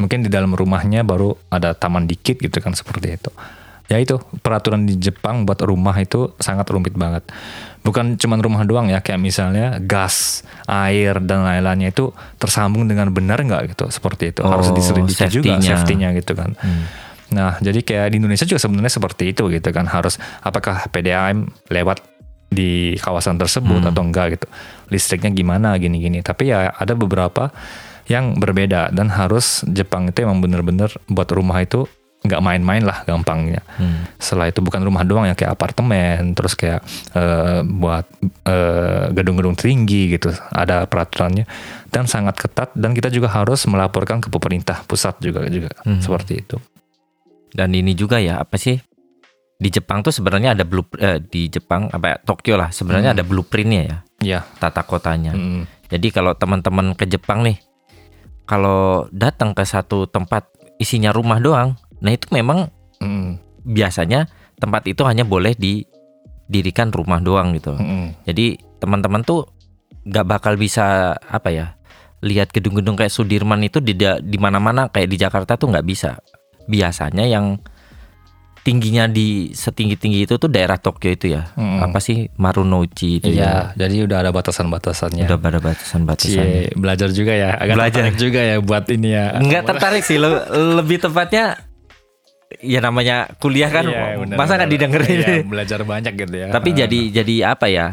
[0.00, 3.30] Mungkin di dalam rumahnya baru ada taman dikit gitu kan seperti itu.
[3.84, 7.20] Ya itu peraturan di Jepang buat rumah itu sangat rumit banget.
[7.84, 13.36] Bukan cuman rumah doang ya, kayak misalnya gas, air dan lain-lainnya itu tersambung dengan benar
[13.38, 14.40] nggak gitu, seperti itu.
[14.40, 15.68] Harus Oh, diselidiki juga safety-nya.
[15.70, 16.56] safety-nya gitu kan.
[16.56, 16.84] Hmm.
[17.30, 19.84] Nah, jadi kayak di Indonesia juga sebenarnya seperti itu gitu kan.
[19.84, 22.00] Harus apakah PDAM lewat
[22.48, 23.90] di kawasan tersebut Hmm.
[23.90, 24.46] atau enggak gitu.
[24.88, 26.22] Listriknya gimana gini-gini.
[26.22, 27.52] Tapi ya ada beberapa
[28.06, 31.84] yang berbeda dan harus Jepang itu emang bener-bener buat rumah itu
[32.24, 33.60] nggak main-main lah gampangnya.
[33.76, 34.08] Hmm.
[34.16, 36.80] Setelah itu bukan rumah doang ya kayak apartemen, terus kayak
[37.12, 38.08] eh, buat
[38.42, 40.32] eh, gedung-gedung tinggi gitu.
[40.50, 41.44] Ada peraturannya
[41.86, 46.00] dan sangat ketat dan kita juga harus melaporkan ke pemerintah pusat juga juga Hmm.
[46.00, 46.56] seperti itu.
[47.52, 48.82] dan ini juga ya apa sih
[49.54, 53.16] di Jepang tuh sebenarnya ada blue eh, di Jepang apa ya, Tokyo lah sebenarnya Hmm.
[53.16, 54.40] ada blueprintnya ya Ya.
[54.58, 55.62] tata kotanya Mm.
[55.86, 57.54] Jadi kalau teman-teman ke Jepang nih,
[58.42, 62.68] kalau datang ke satu tempat isinya rumah doang, nah itu memang
[63.00, 63.40] Mm.
[63.64, 67.74] biasanya tempat itu hanya boleh didirikan rumah doang gitu.
[67.74, 68.12] Mm.
[68.22, 68.46] Jadi
[68.78, 69.48] teman-teman tuh
[70.04, 71.66] nggak bakal bisa apa ya
[72.20, 76.20] lihat gedung-gedung kayak Sudirman itu di di mana-mana kayak di Jakarta tuh nggak bisa.
[76.64, 77.60] Biasanya yang
[78.64, 81.52] tingginya di setinggi-tinggi itu tuh daerah Tokyo itu ya.
[81.52, 81.84] Mm.
[81.84, 83.74] Apa sih Marunouchi itu ya.
[83.76, 85.28] Iya, jadi udah ada batasan-batasannya.
[85.28, 86.72] Udah pada batasan-batasannya.
[86.72, 87.60] Cie, belajar juga ya.
[87.60, 87.92] Agak Belajar.
[88.08, 89.36] tertarik juga ya buat ini ya.
[89.36, 90.48] Nggak tertarik sih, le-
[90.80, 91.60] lebih tepatnya
[92.60, 95.18] ya namanya kuliah kan Iya, benar, masa nggak didengerin.
[95.18, 96.46] Iya, belajar banyak gitu ya.
[96.48, 97.86] Tapi jadi jadi apa ya?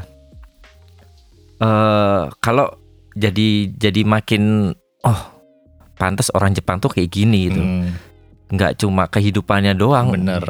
[1.57, 2.68] Eh kalau
[3.14, 5.22] jadi jadi makin oh
[5.95, 7.62] pantas orang Jepang tuh kayak gini gitu.
[7.62, 7.88] Mm,
[8.51, 10.12] Nggak cuma kehidupannya doang.
[10.12, 10.43] bener.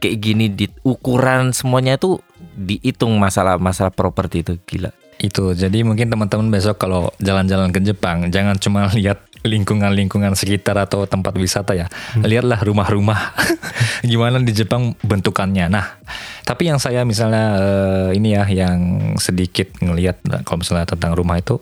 [0.00, 2.20] Kayak gini di ukuran semuanya tuh
[2.54, 4.90] dihitung masalah masalah properti itu gila.
[5.16, 5.52] Itu.
[5.52, 11.36] Jadi mungkin teman-teman besok kalau jalan-jalan ke Jepang jangan cuma lihat lingkungan-lingkungan sekitar atau tempat
[11.36, 11.86] wisata ya.
[12.16, 13.36] Lihatlah rumah-rumah.
[14.10, 15.68] Gimana di Jepang bentukannya.
[15.68, 16.00] Nah,
[16.48, 18.80] tapi yang saya misalnya eh, ini ya yang
[19.20, 21.60] sedikit ngelihat nah, kalau misalnya tentang rumah itu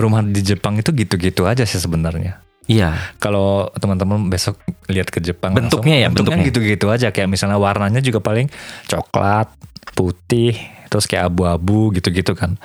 [0.00, 2.40] rumah di Jepang itu gitu-gitu aja sih sebenarnya.
[2.64, 2.96] Iya.
[3.20, 4.56] Kalau teman-teman besok
[4.88, 6.48] lihat ke Jepang Bentuknya ya, bentuknya bentuknya.
[6.48, 8.48] gitu-gitu aja kayak misalnya warnanya juga paling
[8.88, 9.52] coklat,
[9.92, 10.56] putih,
[10.88, 12.56] terus kayak abu-abu gitu-gitu kan.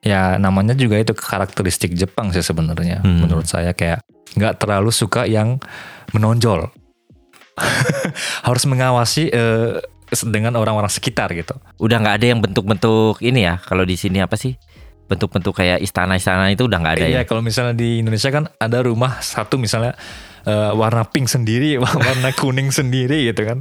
[0.00, 3.04] Ya namanya juga itu karakteristik Jepang sih sebenarnya.
[3.04, 3.24] Hmm.
[3.24, 4.00] Menurut saya kayak
[4.36, 5.60] nggak terlalu suka yang
[6.16, 6.72] menonjol.
[8.46, 9.76] Harus mengawasi eh,
[10.32, 11.52] dengan orang-orang sekitar gitu.
[11.76, 13.60] Udah nggak ada yang bentuk-bentuk ini ya.
[13.60, 14.56] Kalau di sini apa sih?
[15.10, 17.22] bentuk-bentuk kayak istana-istana itu udah nggak ada Iya, ya.
[17.26, 19.98] kalau misalnya di Indonesia kan ada rumah satu misalnya
[20.42, 23.58] eh, warna pink sendiri, warna kuning sendiri gitu kan.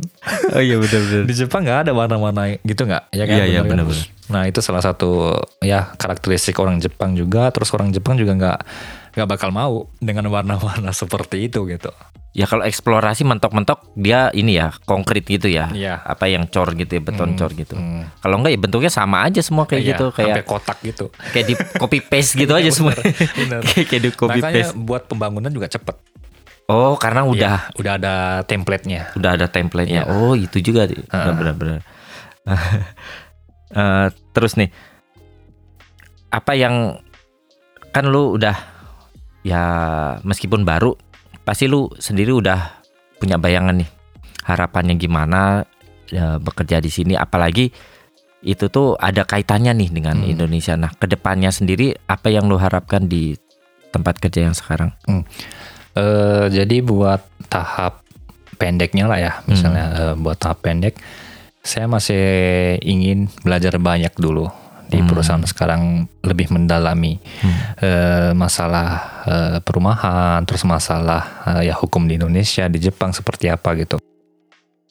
[0.51, 1.23] Oh iya benar-benar.
[1.23, 3.03] Di Jepang nggak ada warna-warna gitu nggak?
[3.11, 3.35] Ya kan?
[3.35, 4.05] Iya, iya, benar-benar.
[4.29, 7.49] Nah itu salah satu ya karakteristik orang Jepang juga.
[7.49, 8.59] Terus orang Jepang juga nggak
[9.11, 11.89] nggak bakal mau dengan warna-warna seperti itu gitu.
[12.29, 15.73] Ya kalau eksplorasi mentok-mentok dia ini ya konkret gitu ya.
[15.73, 15.97] Iya.
[15.97, 17.73] Apa yang cor gitu ya, beton cor gitu.
[17.73, 18.21] hmm.
[18.21, 21.09] Kalau enggak ya bentuknya sama aja semua kayak Iya, gitu, kayak kotak gitu.
[21.33, 22.93] kayak di copy paste gitu aja semua.
[22.93, 23.65] bener.
[23.65, 24.77] kayak kayak di copy Makanya paste.
[24.77, 25.97] buat pembangunan juga cepet.
[26.69, 28.15] Oh, karena udah Iya, udah ada
[28.45, 29.01] template-nya.
[29.17, 30.05] udah ada template-nya.
[30.05, 30.13] Iya.
[30.13, 31.81] Oh, itu juga benar-benar.
[33.69, 34.73] Eh, terus nih
[36.27, 36.97] apa yang
[37.89, 38.57] kan lu udah
[39.41, 39.61] ya
[40.21, 40.97] meskipun baru
[41.43, 42.81] pasti lu sendiri udah
[43.17, 43.89] punya bayangan nih
[44.41, 45.61] harapannya gimana
[46.07, 47.69] ya, bekerja di sini apalagi
[48.41, 50.31] itu tuh ada kaitannya nih dengan Hmm.
[50.31, 50.73] Indonesia.
[50.73, 53.37] Nah, ke depannya sendiri apa yang lu harapkan di
[53.89, 54.97] tempat kerja yang sekarang?
[55.99, 57.19] Eh, jadi buat
[57.51, 57.99] tahap
[58.55, 60.95] pendeknya lah ya, misalnya eh, buat tahap pendek,
[61.59, 62.23] saya masih
[62.79, 64.47] ingin belajar banyak dulu
[64.89, 65.05] di Hmm.
[65.05, 67.19] perusahaan sekarang lebih mendalami
[67.83, 68.87] eh, masalah
[69.27, 73.99] eh, perumahan, terus masalah eh, ya hukum di Indonesia, di Jepang seperti apa gitu.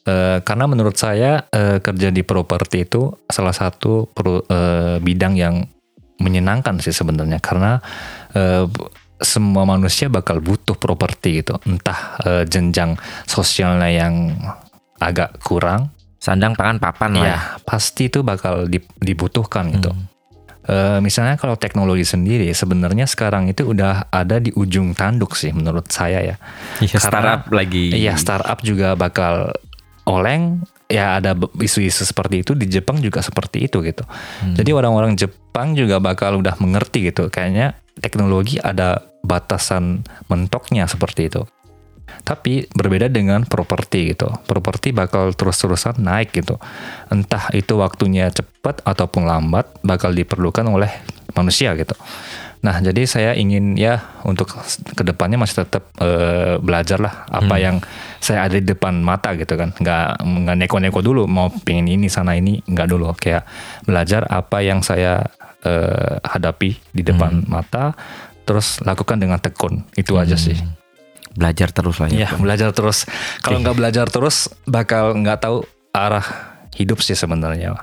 [0.05, 5.55] Eh, karena menurut saya eh, kerja di properti itu salah satu peru- eh, bidang yang
[6.19, 7.79] menyenangkan sih sebenarnya karena
[8.31, 8.63] eh,
[9.19, 14.35] semua manusia bakal butuh properti gitu entah eh, jenjang sosialnya yang
[14.97, 17.21] agak kurang Sandang pangan papan lah.
[17.21, 17.29] ya.
[17.29, 20.07] ya pasti itu bakal di- dibutuhkan gitu Hmm.
[20.61, 25.89] Eh, misalnya kalau teknologi sendiri sebenarnya sekarang itu udah ada di ujung tanduk sih menurut
[25.89, 26.35] saya ya
[26.77, 27.85] Iya, Karena- startup lagi.
[27.89, 29.49] Iya, startup juga bakal
[30.03, 30.61] oleng.
[30.85, 34.01] Ya ada isu-isu seperti itu di Jepang juga seperti itu gitu.
[34.41, 34.53] Hmm.
[34.53, 37.29] Jadi orang-orang Jepang juga bakal udah mengerti gitu.
[37.29, 41.43] Kayaknya teknologi ada batasan mentoknya seperti itu.
[42.25, 44.33] Tapi berbeda dengan properti gitu.
[44.49, 46.57] Properti bakal terus-terusan naik gitu.
[47.13, 50.89] Entah itu waktunya cepat ataupun lambat bakal diperlukan oleh
[51.37, 51.93] manusia gitu.
[52.59, 57.63] Nah, jadi saya ingin ya untuk ke depannya masih tetap eh, belajar lah apa Hmm.
[57.63, 57.75] yang
[58.19, 59.71] saya ada di depan mata gitu kan.
[59.79, 63.15] Nggak nggak neko-neko dulu mau pengen ini sana ini nggak dulu.
[63.15, 63.47] Kayak
[63.87, 65.23] belajar apa yang saya
[65.61, 67.49] eh, hadapi di depan Hmm.
[67.49, 67.95] mata,
[68.43, 69.83] terus lakukan dengan tekun.
[69.95, 70.55] Itu aja sih.
[71.29, 72.25] belajar terus lah ya.
[72.25, 73.05] Iya, belajar terus.
[73.39, 76.25] Kalau nggak belajar terus, bakal nggak tahu arah
[76.75, 77.79] hidup sih sebenarnya.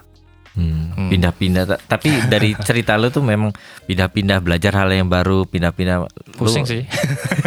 [0.57, 1.09] Hmm, Hmm.
[1.09, 1.65] Pindah-pindah.
[1.67, 3.53] Ta- Tapi dari cerita lu tuh memang
[3.85, 6.09] pindah-pindah belajar hal yang baru, pindah-pindah.
[6.33, 6.83] Pusing Lu- sih.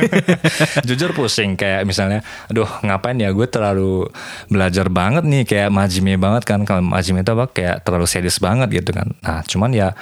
[0.87, 4.07] Jujur pusing kayak misalnya, aduh ngapain ya gue terlalu
[4.45, 6.61] belajar banget nih kayak majime banget kan.
[6.61, 9.09] Kalau majime itu apa kayak terlalu serius banget gitu kan.
[9.19, 9.97] Nah cuman ya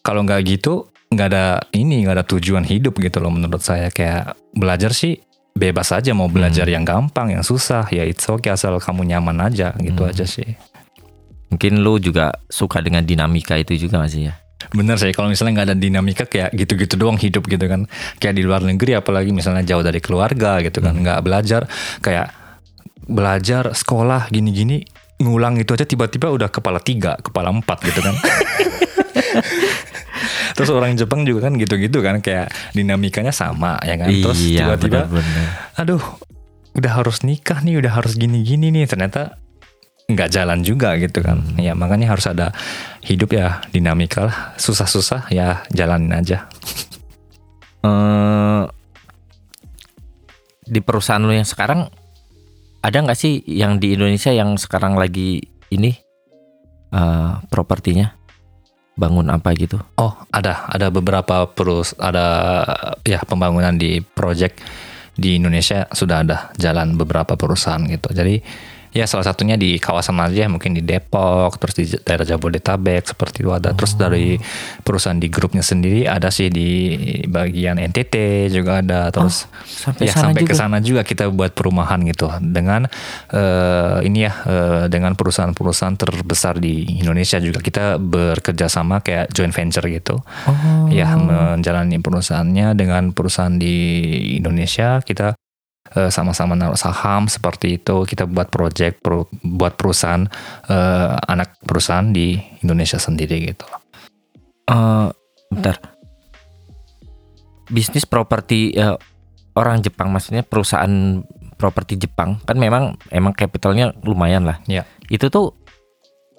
[0.00, 4.34] kalau nggak gitu nggak ada ini nggak ada tujuan hidup gitu loh menurut saya kayak
[4.50, 5.22] belajar sih
[5.54, 9.70] bebas aja mau belajar yang gampang yang susah ya it's okay asal kamu nyaman aja
[9.78, 10.10] gitu Hmm.
[10.10, 10.58] aja sih.
[11.52, 14.34] Mungkin lu juga suka dengan dinamika itu juga masih ya.
[14.72, 17.84] Bener sih kalau misalnya nggak ada dinamika kayak gitu-gitu doang hidup gitu kan.
[18.18, 20.96] Kayak di luar negeri apalagi misalnya jauh dari keluarga gitu kan.
[20.96, 21.68] Nggak belajar
[22.00, 22.32] kayak
[23.04, 24.80] belajar sekolah gini-gini
[25.20, 28.14] ngulang itu aja tiba-tiba udah kepala tiga kepala empat gitu kan.
[30.54, 34.08] Terus orang Jepang juga kan gitu-gitu kan kayak dinamikanya sama ya kan.
[34.10, 35.46] Terus iya, tiba-tiba benar-benar.
[35.74, 36.02] aduh
[36.74, 38.86] udah harus nikah nih udah harus gini-gini nih.
[38.86, 39.38] Ternyata
[40.04, 41.40] nggak jalan juga gitu kan.
[41.56, 42.52] Ya makanya harus ada
[43.00, 44.38] hidup ya dinamika lah.
[44.60, 46.48] Susah-susah ya jalanin aja.
[47.84, 48.62] Eh,
[50.64, 51.88] di perusahaan lu yang sekarang
[52.84, 55.40] ada nggak sih yang di Indonesia yang sekarang lagi
[55.72, 55.92] ini
[56.92, 58.12] eh propertinya?
[58.94, 59.82] Bangun apa gitu?
[59.98, 60.70] oh ada.
[60.70, 62.62] Ada beberapa perus ada
[63.02, 64.62] ya pembangunan di project
[65.14, 68.14] di Indonesia sudah ada jalan beberapa perusahaan gitu.
[68.14, 68.38] Jadi
[68.94, 73.50] ya salah satunya di kawasan aja mungkin di Depok terus di daerah Jabodetabek seperti itu
[73.50, 73.74] ada.
[73.74, 74.38] Terus dari
[74.86, 76.94] perusahaan di grupnya sendiri ada sih di
[77.26, 79.10] bagian NTT juga ada.
[79.10, 82.30] Terus Sampai ya sana sampai ke sana juga kita buat perumahan gitu.
[82.38, 82.86] Dengan
[83.34, 89.50] eh, ini ya eh, dengan perusahaan-perusahaan terbesar di Indonesia juga kita bekerja sama kayak joint
[89.50, 90.22] venture gitu.
[90.46, 90.86] Oh.
[90.92, 93.74] ya menjalani perusahaannya dengan perusahaan di
[94.38, 95.34] Indonesia kita
[95.96, 100.26] eh, sama-sama naruh saham seperti itu kita buat project pro- buat perusahaan
[100.68, 103.66] eh, anak perusahaan di Indonesia sendiri gitu
[104.64, 105.08] Eh,
[105.52, 105.76] bentar.
[107.68, 108.96] Bisnis properti eh,
[109.56, 111.20] orang Jepang maksudnya perusahaan
[111.60, 114.60] properti Jepang kan memang emang capitalnya lumayan lah.
[114.64, 114.88] Ya.
[115.12, 115.52] Itu tuh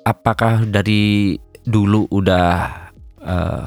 [0.06, 2.50] apakah dari dulu udah
[3.22, 3.66] eh,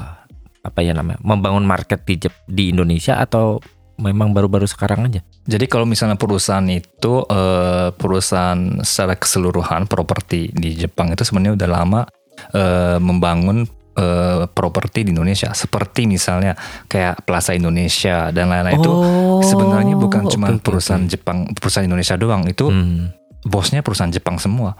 [0.59, 3.63] apa ya namanya membangun market di Jep- di Indonesia atau
[3.99, 5.19] memang baru-baru sekarang aja?
[5.43, 11.69] Jadi kalau misalnya perusahaan itu eh, perusahaan secara keseluruhan properti di Jepang itu sebenarnya udah
[11.69, 12.01] lama
[12.55, 15.51] eh, membangun eh, properti di Indonesia.
[15.51, 16.55] Seperti misalnya
[16.87, 18.93] kayak Plaza Indonesia dan lain-lain itu
[19.43, 21.03] sebenarnya bukan oke, cuma perusahaan.
[21.03, 22.47] Jepang, perusahaan Indonesia doang.
[22.47, 23.11] Itu Hmm.
[23.43, 24.75] bosnya perusahaan Jepang semua.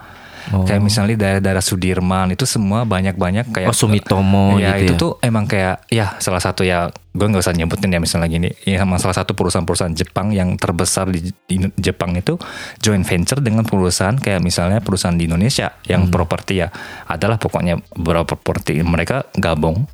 [0.50, 0.64] Oh.
[0.64, 4.98] Kayak misalnya daerah-daerah Sudirman itu semua banyak-banyak kayak Oh, Sumitomo ya gitu itu ya.
[4.98, 8.82] tuh emang kayak ya salah satu ya gue nggak usah nyebutin ya misalnya gini ya
[8.82, 12.40] emang salah satu perusahaan-perusahaan Jepang yang terbesar di, di Jepang itu
[12.78, 16.14] joint venture dengan perusahaan kayak misalnya perusahaan di Indonesia yang Hmm.
[16.14, 16.72] properti ya
[17.06, 19.86] adalah pokoknya beberapa properti mereka gabung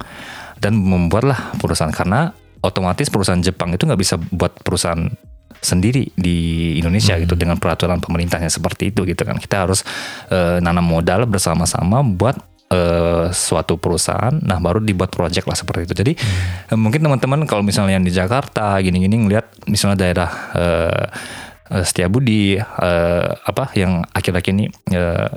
[0.58, 5.10] dan membuatlah perusahaan karena otomatis perusahaan Jepang itu nggak bisa buat perusahaan
[5.66, 9.42] sendiri di Indonesia gitu dengan peraturan pemerintahnya seperti itu gitu kan.
[9.42, 9.82] Kita harus
[10.30, 12.38] eh, nanam modal bersama-sama buat
[12.70, 15.94] eh, suatu perusahaan nah baru dibuat project lah seperti itu.
[15.98, 16.14] Jadi
[16.70, 21.06] eh, mungkin teman-teman kalau misalnya yang di Jakarta gini-gini ngelihat misalnya daerah eh,
[21.74, 25.30] eh, Setiabudi eh, apa yang akhir-akhir ini eh,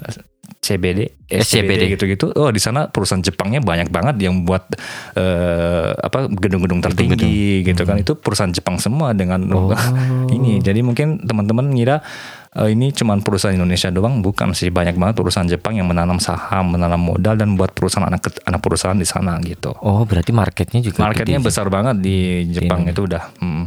[0.68, 1.88] CBD, SCBD.
[1.90, 2.28] gitu-gitu.
[2.32, 4.68] Oh, di sana perusahaan Jepangnya banyak banget yang buat
[5.14, 7.96] eh, apa gedung-gedung tertinggi gitu kan.
[7.96, 9.72] Itu perusahaan Jepang semua dengan Oh.
[10.28, 10.60] ini.
[10.60, 12.04] Jadi mungkin teman-teman ngira
[12.52, 16.70] eh, ini cuma perusahaan Indonesia doang, bukan sih banyak banget perusahaan Jepang yang menanam saham,
[16.70, 19.72] menanam modal dan buat perusahaan anak anak perusahaan di sana gitu.
[19.78, 21.48] Oh, berarti marketnya juga Marketnya gede sih.
[21.48, 22.16] besar banget di
[22.50, 23.24] Jepang Di- itu udah.
[23.36, 23.64] hmm.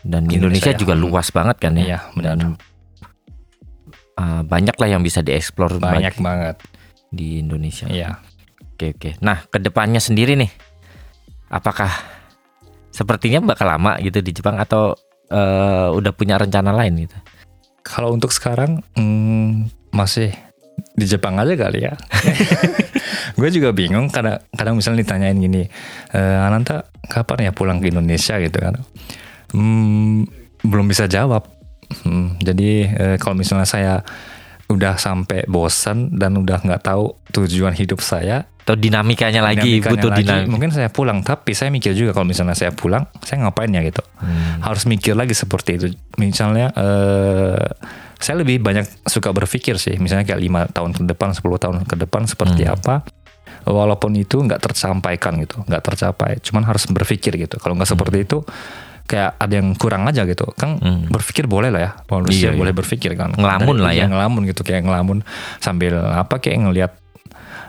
[0.00, 0.78] dan Indonesia, Indonesia ya.
[0.78, 1.82] juga luas banget kan ya.
[1.84, 2.34] Iya, benar.
[2.36, 2.50] Dan,
[4.18, 6.56] uh, banyak lah yang bisa dieksplor Banyak bagi- banget.
[7.08, 7.88] di Indonesia.
[7.88, 8.20] Iya.
[8.74, 9.10] Oke oke.
[9.24, 10.50] Nah ke depannya sendiri nih,
[11.48, 11.88] apakah
[12.92, 14.92] sepertinya bakal lama gitu di Jepang atau
[15.28, 17.16] eh, udah punya rencana lain gitu?
[17.80, 20.36] Kalau untuk sekarang hmm, masih
[20.94, 21.96] di Jepang aja kali ya.
[23.38, 25.62] gue juga bingung kadang kadang misalnya ditanyain gini,
[26.12, 28.78] e, Ananta kapan ya pulang ke Indonesia gitu kan?
[29.50, 30.22] Hmm,
[30.62, 31.46] belum bisa jawab.
[32.04, 33.94] Hmm, jadi eh, kalau misalnya saya
[34.68, 40.10] udah sampai bosan dan udah nggak tahu tujuan hidup saya, Atau dinamikanya lagi dinamikanya butuh
[40.12, 41.24] lagi, mungkin saya pulang.
[41.24, 44.60] Tapi saya mikir juga kalau misalnya saya pulang, saya ngapain ya gitu Hmm.
[44.60, 45.86] harus mikir lagi seperti itu.
[46.20, 47.64] Misalnya eh,
[48.20, 51.96] saya lebih banyak suka berpikir sih, misalnya kayak lima tahun ke depan, 10 tahun ke
[52.04, 52.76] depan seperti Hmm.
[52.76, 52.94] apa.
[53.64, 57.56] Walaupun itu nggak tersampaikan gitu, nggak tercapai, cuman harus berpikir gitu.
[57.56, 58.44] Kalau nggak seperti itu,
[59.08, 60.44] kayak ada yang kurang aja gitu.
[60.52, 61.08] Kan Hmm.
[61.08, 62.58] berpikir boleh lah ya, manusia Iya, iya.
[62.58, 63.32] boleh berpikir kan.
[63.32, 64.04] Ngelamun lah ya.
[64.04, 65.24] ngelamun gitu, kayak ngelamun
[65.58, 66.92] sambil apa kayak ngelihat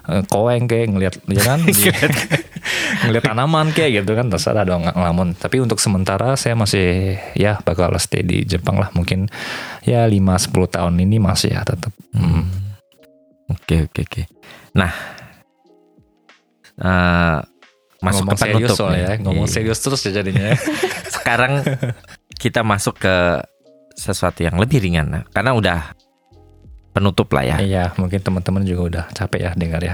[0.06, 1.60] eh, koeng kayak ngelihat ya kan
[3.06, 7.62] ngelihat tanaman kayak gitu kan terserah dong ng- ngelamun tapi untuk sementara saya masih ya
[7.62, 9.30] bakal stay di Jepang lah mungkin
[9.82, 12.50] ya 5-10 tahun ini masih ya tetap Hmm.
[13.48, 14.22] Oke oke oke.
[14.72, 14.90] Nah,
[16.80, 17.38] eh,
[18.00, 19.54] masuk ngomong ke serius penutup soalnya ya ngomong Iya.
[19.54, 20.58] serius terus ya jadinya ya.
[21.20, 21.54] Sekarang
[22.36, 23.16] kita masuk ke
[23.94, 25.80] sesuatu yang lebih ringan, nah, karena udah
[26.90, 29.94] penutup lah ya iya mungkin teman-teman juga udah capek ya dengar ya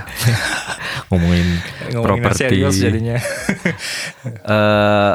[1.12, 1.60] ngomongin
[1.92, 2.40] ngomongin Properti.
[2.48, 3.20] serius jadinya
[4.56, 5.14] eh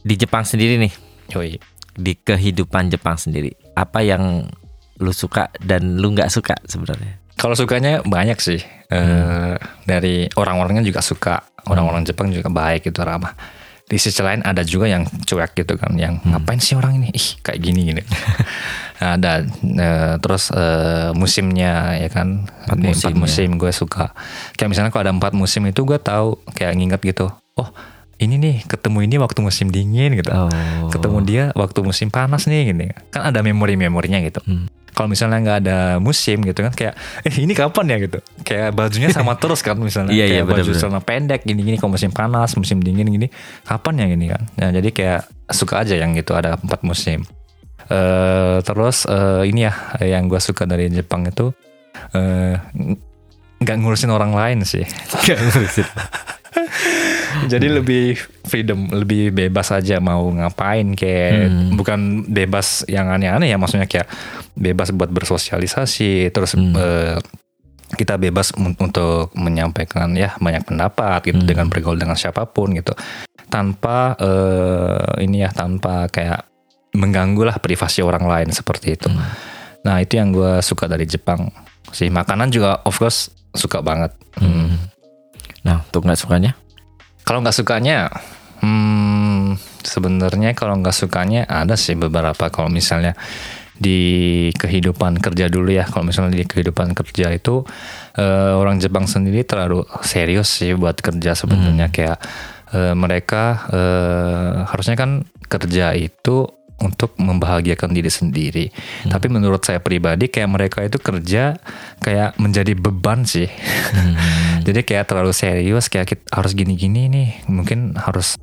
[0.00, 0.92] di Jepang sendiri nih,
[1.34, 1.58] Yoi.
[1.92, 4.46] di kehidupan Jepang sendiri, apa yang
[4.96, 7.18] lu suka dan lu nggak suka sebenarnya?
[7.38, 8.60] Kalau sukanya banyak sih.
[8.88, 9.54] Eh,
[9.86, 11.46] dari orang-orangnya juga suka.
[11.70, 13.32] Orang-orang Jepang juga baik gitu ramah.
[13.88, 17.08] Di sisi lain ada juga yang cuek gitu kan, yang ngapain sih orang ini?
[17.08, 18.02] Ih, kayak gini gini.
[19.00, 22.44] ada eh, terus eh, musimnya ya kan.
[22.68, 23.16] Empat musim, empat ya.
[23.16, 24.12] musim gue suka.
[24.60, 27.32] Kayak misalnya kalau ada empat musim itu gue tahu kayak nginget gitu.
[27.56, 27.68] Oh,
[28.20, 30.30] ini nih ketemu ini waktu musim dingin gitu.
[30.36, 30.50] Oh.
[30.92, 32.92] Ketemu dia waktu musim panas nih gini.
[33.08, 34.68] Kan ada memori-memorinya gitu Hmm.
[34.96, 37.96] Kalau misalnya nggak ada musim gitu kan kayak eh ini kapan ya?
[38.00, 38.18] gitu.
[38.44, 40.12] Kayak bajunya sama terus kan misalnya.
[40.12, 40.80] Iya, iya, kayak baju benar-benar.
[40.80, 43.26] celana pendek gini gini kalau musim panas musim dingin gini
[43.64, 44.42] kapan ya gini kan?
[44.58, 45.20] Nah, jadi kayak
[45.52, 47.24] suka aja yang gitu ada empat musim.
[47.88, 49.72] Eh terus eh, ini ya
[50.04, 51.52] yang gue suka dari Jepang itu
[52.12, 52.60] eh,
[53.58, 54.86] nggak ngurusin orang lain sih
[57.46, 61.74] jadi lebih freedom lebih bebas aja mau ngapain kayak Hmm.
[61.74, 64.08] bukan bebas yang aneh-aneh ya maksudnya kayak
[64.52, 66.74] bebas buat bersosialisasi terus Hmm.
[66.74, 67.16] eh,
[67.90, 71.48] kita bebas un- untuk menyampaikan ya banyak pendapat gitu Hmm.
[71.48, 72.92] dengan bergaul dengan siapa pun gitu
[73.46, 76.44] tanpa eh, ini ya tanpa kayak
[76.92, 79.24] mengganggu lah privasi orang lain seperti itu Hmm.
[79.80, 81.48] nah itu yang gue suka dari Jepang
[81.88, 84.76] sih makanan juga of course suka banget Hmm.
[85.58, 86.54] Nah, untuk nggak sukanya?
[87.28, 88.08] Kalau nggak sukanya,
[88.64, 92.48] hmm, sebenarnya kalau nggak sukanya ada sih beberapa.
[92.48, 93.12] Kalau misalnya
[93.76, 95.84] di kehidupan kerja dulu ya.
[95.84, 97.68] Kalau misalnya di kehidupan kerja itu
[98.16, 102.18] eh, orang Jepang sendiri terlalu serius sih buat kerja sebenarnya kayak
[102.72, 108.66] eh, mereka eh, harusnya kan kerja itu untuk membahagiakan diri sendiri.
[109.04, 111.58] Tapi menurut saya pribadi kayak mereka itu kerja
[111.98, 113.50] kayak menjadi beban sih.
[114.66, 117.28] Jadi kayak terlalu serius kayak kita harus gini-gini nih.
[117.46, 118.38] Mungkin harus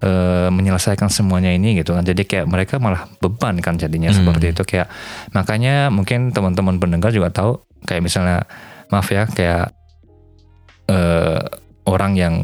[0.00, 2.04] eh, menyelesaikan semuanya ini gitu kan.
[2.04, 4.28] Jadi kayak mereka malah beban kan jadinya Hmm.
[4.28, 4.88] seperti itu kayak
[5.30, 8.44] makanya mungkin teman-teman pendengar juga tahu kayak misalnya
[8.88, 9.72] maaf ya kayak
[10.86, 11.40] eh,
[11.84, 12.34] orang yang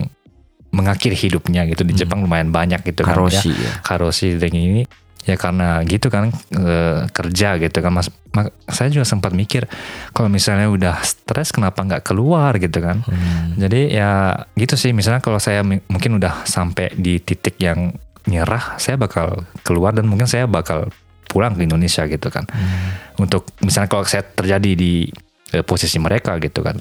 [0.71, 2.01] mengakhiri hidupnya gitu di Hmm.
[2.01, 3.73] Jepang lumayan banyak gitu kan ya Karoshi ya.
[3.83, 4.85] karosi dan ini
[5.27, 9.67] ya karena gitu kan eh, kerja gitu kan mas mak- saya juga sempat mikir
[10.11, 13.59] kalau misalnya udah stres kenapa nggak keluar gitu kan Hmm.
[13.59, 14.11] jadi ya
[14.55, 17.91] gitu sih misalnya kalau saya mungkin udah sampai di titik yang
[18.25, 20.91] nyerah saya bakal keluar dan mungkin saya bakal
[21.27, 23.19] pulang ke Indonesia gitu kan Hmm.
[23.19, 25.11] untuk misalnya kalau saya terjadi di
[25.51, 26.79] eh, posisi mereka gitu kan.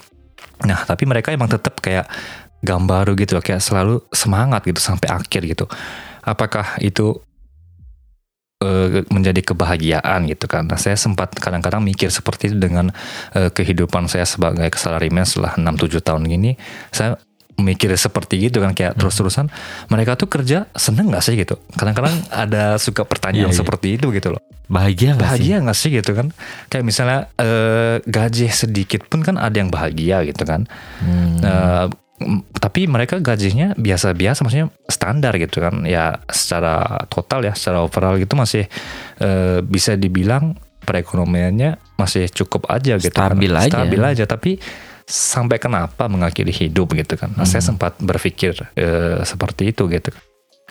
[0.63, 2.05] Nah tapi mereka emang tetap kayak
[2.61, 5.65] gambaru gitu kayak selalu semangat gitu sampai akhir gitu.
[6.21, 7.21] Apakah itu
[8.65, 10.65] Eh, menjadi kebahagiaan gitu kan.
[10.65, 12.89] Nah, saya sempat kadang-kadang mikir seperti itu dengan
[13.37, 16.57] uh, kehidupan saya sebagai kesalarimen setelah 6-7 tahun ini.
[16.89, 17.19] Saya
[17.55, 18.99] mikir seperti itu kan kayak hmm.
[18.99, 19.47] terus-terusan
[19.87, 22.11] mereka tuh kerja seneng gak sih gitu kadang-kadang
[22.43, 25.63] ada suka pertanyaan yeah, seperti itu gitu loh bahagia gak bahagia sih?
[25.63, 26.27] gak sih gitu kan
[26.67, 30.67] kayak misalnya uh, gaji sedikit pun kan ada yang bahagia gitu kan
[30.99, 31.39] hmm
[32.55, 38.33] tapi mereka gajinya biasa-biasa maksudnya standar gitu kan ya secara total ya secara overall gitu
[38.33, 38.63] masih
[39.19, 43.61] eh, bisa dibilang perekonomiannya masih cukup aja gitu Stabil kan.
[43.61, 43.69] aja.
[43.69, 44.51] stabil aja tapi
[45.03, 47.69] sampai kenapa mengakhiri hidup gitu kan nah, saya Hmm.
[47.75, 50.09] sempat berpikir eh, seperti itu gitu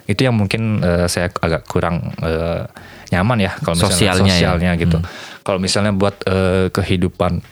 [0.04, 2.64] itu yang mungkin eh, saya agak kurang eh,
[3.10, 4.34] nyaman ya kalau misalnya Sosialnya ya.
[4.34, 5.06] sosialnya gitu Hmm.
[5.44, 7.44] kalau misalnya buat eh, kehidupan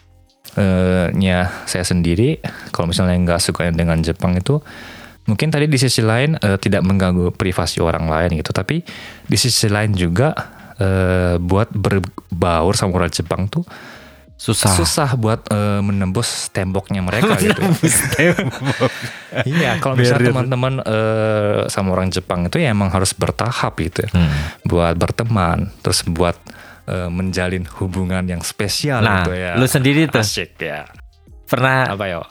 [0.55, 2.41] eh, nya saya sendiri
[2.71, 4.61] kalau misalnya nggak suka dengan Jepang itu
[5.23, 8.83] mungkin tadi di sisi lain eh, tidak mengganggu privasi orang lain gitu tapi
[9.23, 10.35] di sisi lain juga
[10.77, 13.63] eh, buat berbaur sama orang Jepang tuh
[14.35, 14.75] Susah.
[14.75, 17.63] susah buat eh, menembus temboknya mereka gitu
[19.47, 24.11] iya kalau misalnya teman-teman eh, sama orang Jepang itu ya emang harus bertahap gitu ya
[24.13, 24.35] Hmm.
[24.67, 26.35] buat berteman terus buat
[26.85, 29.53] eh, menjalin hubungan yang spesial Nah, gitu ya.
[29.55, 30.21] lu sendiri tuh.
[30.21, 30.87] Asyik ya.
[31.45, 32.25] Pernah apa ya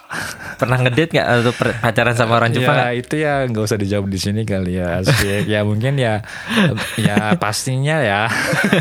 [0.57, 2.73] pernah ngedate nggak atau pacaran sama orang Jepang?
[2.73, 5.45] ya itu ya nggak usah dijawab di sini kali ya Asyik.
[5.45, 6.25] ya mungkin ya
[6.97, 8.25] ya pastinya ya.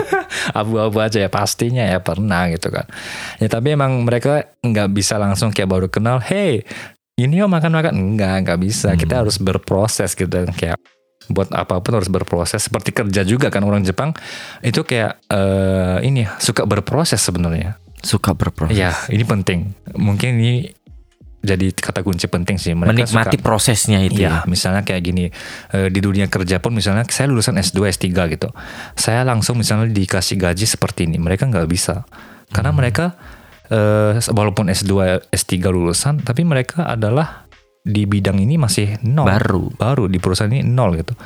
[0.56, 2.88] Abu-abu aja ya pastinya ya pernah gitu kan.
[3.36, 6.64] Ya tapi emang mereka nggak bisa langsung kayak baru kenal hey
[7.14, 7.92] ini yuk makan-makan.
[7.92, 8.96] Enggak nggak bisa.
[8.96, 9.22] Kita Hmm.
[9.26, 10.80] harus berproses gitu kayak
[11.30, 14.10] buat apa pun harus berproses seperti kerja juga kan orang Jepang
[14.60, 18.74] itu kayak eh, ini ya, suka berproses sebenarnya Suka berproses.
[18.74, 20.72] ya ini penting mungkin ini
[21.40, 24.48] jadi kata kunci penting sih mereka Menikmati suka prosesnya itu Iya, ya.
[24.48, 25.24] misalnya kayak gini
[25.72, 28.52] eh, di dunia kerja pun misalnya saya lulusan S2, S3 gitu.
[28.92, 32.04] Saya langsung misalnya dikasih gaji seperti ini, mereka nggak bisa.
[32.52, 33.16] Karena mereka
[33.72, 34.92] eh, walaupun S2,
[35.32, 37.48] S3 lulusan, tapi mereka adalah
[37.80, 39.24] di bidang ini masih nol.
[39.24, 39.72] Baru.
[39.72, 41.16] Baru di perusahaan ini nol gitu.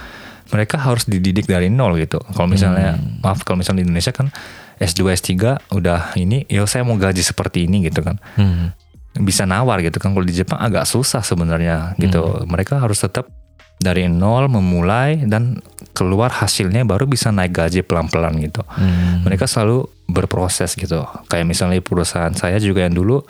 [0.49, 2.23] Mereka harus dididik dari nol gitu.
[2.31, 4.31] Kalau misalnya maaf kalau misalnya di Indonesia kan
[4.75, 5.31] S2, S3
[5.71, 8.75] udah ini, ya saya mau gaji seperti ini gitu kan Hmm.
[9.15, 12.51] bisa nawar gitu kan kalau di Jepang agak susah sebenarnya gitu Hmm.
[12.51, 13.31] mereka harus tetap
[13.79, 15.63] dari nol memulai dan
[15.95, 19.23] keluar hasilnya baru bisa naik gaji pelan-pelan gitu Hmm.
[19.23, 23.23] mereka selalu berproses gitu kayak misalnya perusahaan saya juga yang dulu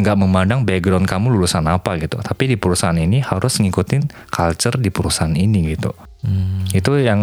[0.00, 4.88] nggak memandang background kamu lulusan apa gitu tapi di perusahaan ini harus ngikutin culture di
[4.88, 6.68] perusahaan ini gitu Hmm.
[6.70, 7.16] itu yang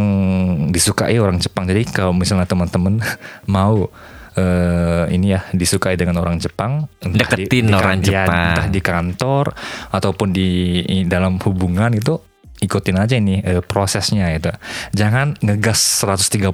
[0.67, 2.97] disukai orang Jepang jadi kalau misalnya teman-teman
[3.47, 3.93] mau
[4.33, 8.57] eh, ini ya disukai dengan orang Jepang Deketin orang ya, Jepang.
[8.57, 9.45] entah di kantor
[9.89, 10.49] ataupun di,
[10.81, 12.17] i- dalam hubungan itu
[12.57, 14.49] ikutin aja ini eh, prosesnya itu
[14.91, 16.51] jangan ngegas 130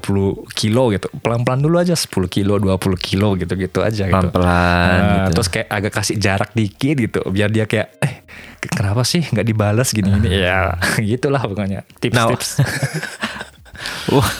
[0.51, 1.08] kilo gitu.
[1.16, 4.12] Pelan-pelan dulu aja 10 kilo 20 kilo gitu gitu aja gitu.
[4.12, 4.51] Pelan-pelan
[4.93, 5.32] Nah, gitu.
[5.34, 8.14] terus kayak agak kasih jarak dikit gitu biar dia kayak eh
[8.60, 12.60] kenapa sih nggak dibalas gini gini ya gitulah pokoknya tips-tips.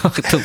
[0.04, 0.38] Waktu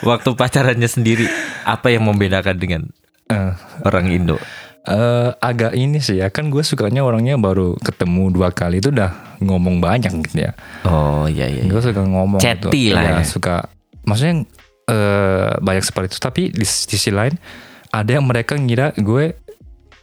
[0.00, 1.26] waktu pacarannya sendiri
[1.64, 2.82] apa yang membedakan dengan
[3.28, 3.52] Eh,
[3.84, 4.40] orang Indo?
[4.88, 9.12] Eh, agak ini sih ya kan gue sukanya orangnya baru ketemu dua kali itu udah
[9.38, 11.62] ngomong banyak gitu ya Oh iya iya.
[11.62, 11.68] iya.
[11.68, 12.96] gue suka ngomong Chatty gitu.
[12.96, 13.24] lah Iya, ya.
[13.24, 13.54] suka
[14.02, 14.48] maksudnya
[14.86, 17.36] eh, banyak seperti itu tapi di sisi lain
[17.88, 19.36] ada yang mereka ngira gue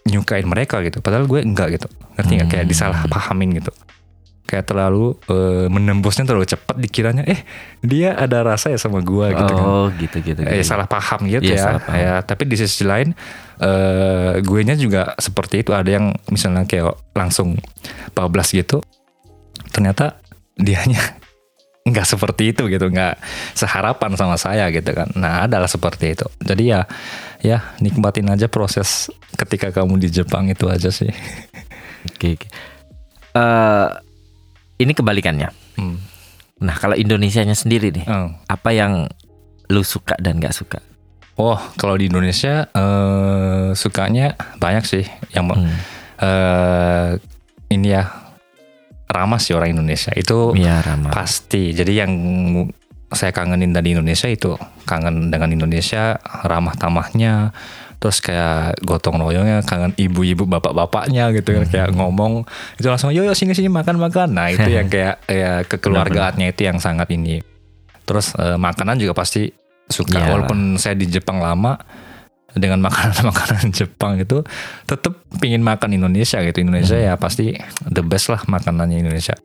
[0.06, 2.72] nyukain mereka gitu padahal gue enggak gitu ngerti nggak kayak Hmm.
[2.72, 3.74] disalah pahamin gitu
[4.46, 7.42] kayak terlalu eh, menembusnya terlalu cepat dikiranya eh
[7.82, 10.38] dia ada rasa ya sama gua gitu kan oh, gitu gitu.
[10.40, 10.70] eh, gitu.
[10.70, 11.64] salah paham gitu Iya, ya.
[11.66, 11.98] salah paham.
[11.98, 13.18] ya tapi di sisi lain
[13.58, 17.56] eh gue nya juga seperti itu ada yang misalnya kayak langsung
[18.12, 18.84] bablas gitu
[19.72, 20.20] ternyata
[20.56, 21.00] dianya
[21.90, 23.16] nggak seperti itu gitu nggak
[23.54, 26.82] seharapan sama saya gitu kan nah adalah seperti itu jadi ya
[27.40, 31.14] ya nikmatin aja proses ketika kamu di Jepang itu aja sih
[32.06, 32.38] Oke.
[32.38, 32.48] oke.
[33.34, 33.88] Eh,
[34.78, 35.50] ini kebalikannya.
[35.74, 35.98] Hmm.
[36.62, 38.30] Nah, kalau Indonesianya sendiri nih, Oh.
[38.46, 39.10] apa yang
[39.68, 40.80] lu suka dan nggak suka?
[41.36, 45.76] Oh, kalau di Indonesia eh sukanya banyak sih yang Hmm.
[46.18, 47.10] eh
[47.68, 48.08] ini ya
[49.06, 51.12] ramah sih orang Indonesia itu Iya, ramah.
[51.12, 51.72] pasti.
[51.72, 52.12] Jadi yang
[53.12, 57.52] saya kangenin dari Indonesia itu kangen dengan Indonesia ramah tamahnya
[57.96, 62.44] terus kayak gotong royongnya kangen ibu-ibu bapak-bapaknya gitu kan kayak ngomong
[62.76, 66.68] itu langsung yo yo sini sini makan makan nah itu yang kayak ya kekeluargaannya itu
[66.68, 67.40] yang sangat ini
[68.04, 69.48] terus eh, makanan juga pasti
[69.88, 70.18] suka.
[70.18, 70.32] Iya.
[70.32, 71.78] walaupun saya di Jepang lama
[72.52, 74.40] dengan makanan-makanan Jepang itu
[74.84, 76.58] tetap pingin makan Indonesia gitu.
[76.60, 77.52] Indonesia ya pasti
[77.84, 79.36] the best lah makanannya Indonesia.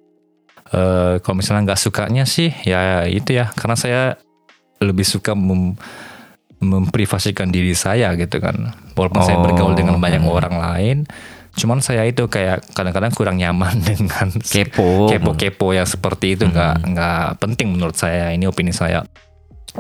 [0.71, 3.51] Eh kalau misalnya nggak sukanya sih ya itu ya.
[3.51, 4.15] Karena saya
[4.79, 5.75] lebih suka mem-
[6.59, 8.71] memprivasikan diri saya gitu kan.
[8.95, 10.31] Walaupun saya Oh, bergaul dengan banyak hmm.
[10.31, 10.99] orang lain
[11.51, 15.11] cuman saya itu kayak kadang-kadang kurang nyaman dengan Kepo.
[15.11, 16.47] kepo-kepo yang seperti itu.
[16.47, 16.87] Nggak Hmm.
[16.95, 18.31] nggak penting menurut saya.
[18.31, 19.03] Ini opini saya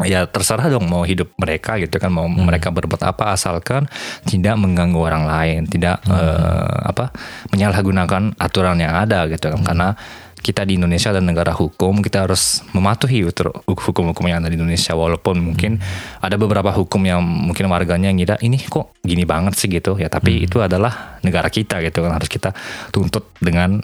[0.06, 2.46] ya terserah dong mau hidup mereka gitu kan mau Hmm.
[2.46, 3.90] mereka berbuat apa asalkan
[4.22, 6.14] tidak mengganggu orang lain tidak Hmm.
[6.14, 7.10] eh, apa
[7.50, 9.60] menyalahgunakan aturan yang ada gitu Hmm.
[9.60, 9.88] kan karena
[10.40, 13.28] kita di Indonesia dan negara hukum kita harus mematuhi
[13.66, 16.24] hukum-hukum yang ada di Indonesia walaupun mungkin Hmm.
[16.24, 20.40] ada beberapa hukum yang mungkin warganya ngira ini kok gini banget sih gitu ya tapi
[20.40, 20.46] Hmm.
[20.48, 22.54] itu adalah negara kita gitu kan harus kita
[22.88, 23.82] tuntut dengan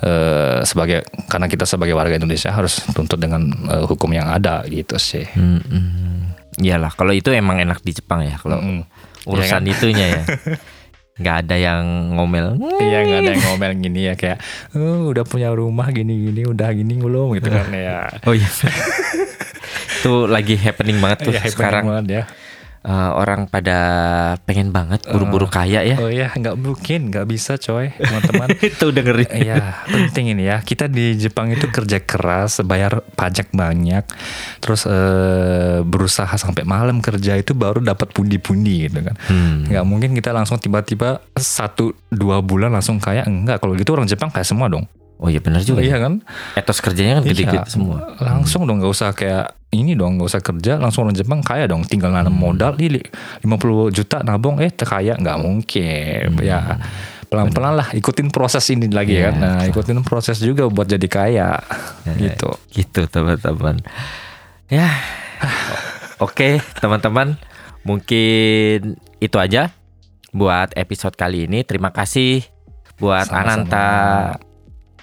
[0.00, 4.96] eh, sebagai karena kita sebagai warga Indonesia harus tuntut dengan eh, hukum yang ada gitu
[4.96, 5.26] sih.
[5.30, 6.18] Hmm, hmm.
[6.58, 8.34] Iyalah, kalau itu emang enak di Jepang ya.
[8.34, 8.82] Kalau Mm-mm.
[9.24, 10.22] urusan Iya itunya ya,
[11.20, 11.82] nggak ada yang
[12.14, 12.58] ngomel.
[12.78, 14.38] Iya nggak ada yang ngomel gini ya kayak
[14.72, 18.10] "Oh, udah punya rumah gini-gini udah gini belum gitu kan ya.
[18.22, 18.46] Oh iya.
[19.98, 21.84] itu lagi happening banget tuh Ya, happening sekarang.
[21.84, 22.22] banget ya.
[22.88, 23.78] Eh, orang pada
[24.42, 26.00] pengen banget buru-buru kaya ya.
[26.00, 28.48] Oh ya nggak mungkin nggak bisa coy teman-teman.
[28.64, 29.28] itu dengerin.
[29.28, 34.08] Iya penting ini ya kita di Jepang itu kerja keras bayar pajak banyak
[34.58, 39.68] terus eh, berusaha sampai malam kerja itu baru dapat pundi-pundi gitu kan Hmm.
[39.68, 44.30] nggak mungkin kita langsung tiba-tiba satu dua bulan langsung kaya enggak kalau gitu orang Jepang
[44.30, 45.82] kayak semua dong Oh iya benar juga.
[45.82, 45.98] iya ya.
[46.00, 46.22] kan
[46.54, 48.14] Etos kerjanya kan gede-gede Iya, semua.
[48.16, 51.84] langsung dong nggak usah kayak ini dong nggak usah kerja langsung orang Jepang kaya dong
[51.84, 52.40] tinggal nanam Hmm.
[52.40, 53.04] modal ini
[53.44, 56.80] 50 juta nabung eh kaya nggak mungkin ya
[57.28, 59.20] pelan-pelan lah ikutin proses ini lagi Hmm.
[59.20, 61.60] Iya, kan nah ikutin proses juga buat jadi kaya
[62.02, 63.76] Ya, gitu Gitu teman-teman.
[64.66, 64.88] Ya.
[66.24, 67.36] Oke teman-teman.
[67.84, 69.72] Mungkin itu aja
[70.30, 71.60] buat episode kali ini.
[71.62, 72.44] Terima kasih
[72.96, 73.44] buat Sama-sama.
[73.44, 73.88] Ananta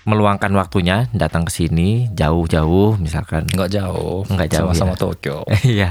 [0.06, 3.49] meluangkan waktunya datang ke sini jauh-jauh misalkan.
[3.49, 4.99] nggak jauh Nggak jauh, sama-sama ya.
[5.01, 5.38] Tokyo
[5.76, 5.89] Iya.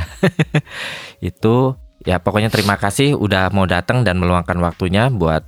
[1.35, 1.55] itu
[2.07, 5.43] ya pokoknya terima kasih udah mau datang dan meluangkan waktunya buat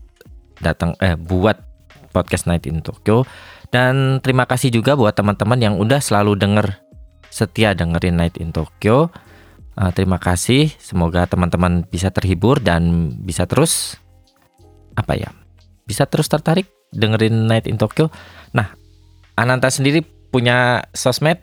[0.58, 1.62] datang eh buat
[2.10, 3.22] podcast Night in Tokyo
[3.70, 6.80] dan terima kasih juga buat teman-teman yang udah selalu denger
[7.28, 9.12] setia dengerin Night in Tokyo.
[9.76, 14.00] Eh, terima kasih, semoga teman-teman bisa terhibur dan bisa terus
[14.96, 15.28] apa ya?
[15.84, 18.08] Bisa terus tertarik dengerin Night in Tokyo.
[18.56, 18.72] Nah,
[19.36, 20.00] Ananta sendiri
[20.32, 21.38] punya sosmed?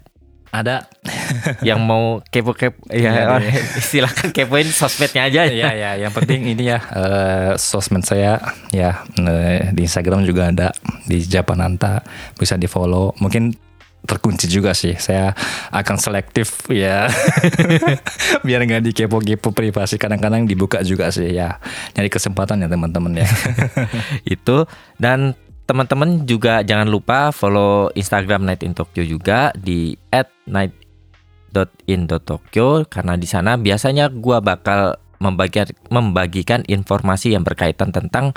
[0.53, 0.85] Ada.
[1.67, 2.77] Yang mau kepo-kepo?
[2.93, 3.61] Ya Iya, iya.
[3.89, 5.49] silakan kepoin sosmednya aja.
[5.49, 8.37] Ya ya yang penting ini ya eh, sosmed saya
[8.69, 10.69] ya eh, di Instagram juga ada
[11.09, 12.05] di Japananta
[12.37, 13.57] bisa di follow mungkin
[14.03, 15.31] terkunci juga sih saya
[15.71, 17.07] akan selektif ya.
[18.45, 21.57] Biar nggak dikepo-kepo privasi kadang-kadang dibuka juga sih ya.
[21.95, 23.27] Nyari kesempatan ya teman-teman ya.
[24.27, 24.67] Itu
[24.99, 25.33] dan
[25.63, 29.95] teman-teman juga jangan lupa follow Instagram Night in Tokyo juga di
[30.49, 38.35] @night.in.tokyo karena di sana biasanya gua bakal membagi, membagikan informasi yang berkaitan tentang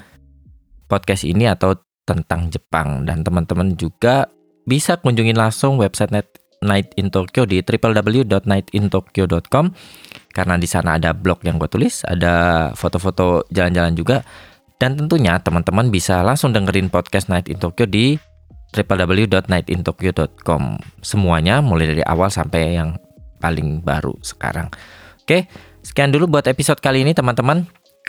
[0.86, 1.74] podcast ini atau
[2.06, 3.02] tentang Jepang.
[3.02, 4.30] Dan teman-teman juga
[4.62, 6.30] bisa kunjungi langsung website Night,
[6.62, 9.74] Night in Tokyo di www.nightintokyo.com
[10.30, 14.22] karena di sana ada blog yang gue tulis, ada foto-foto jalan-jalan juga
[14.76, 18.20] dan tentunya teman-teman bisa langsung dengerin podcast Night in Tokyo di
[18.76, 20.62] www.nightintokyo.com.
[21.00, 23.00] Semuanya mulai dari awal sampai yang
[23.40, 24.68] paling baru sekarang.
[25.22, 25.48] Oke,
[25.80, 27.64] sekian dulu buat episode kali ini teman-teman.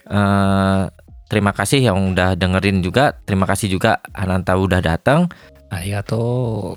[0.08, 0.84] Eh,
[1.32, 3.16] terima kasih yang udah dengerin juga.
[3.24, 5.32] Terima kasih juga Ananta udah datang.
[5.72, 6.76] Arigato.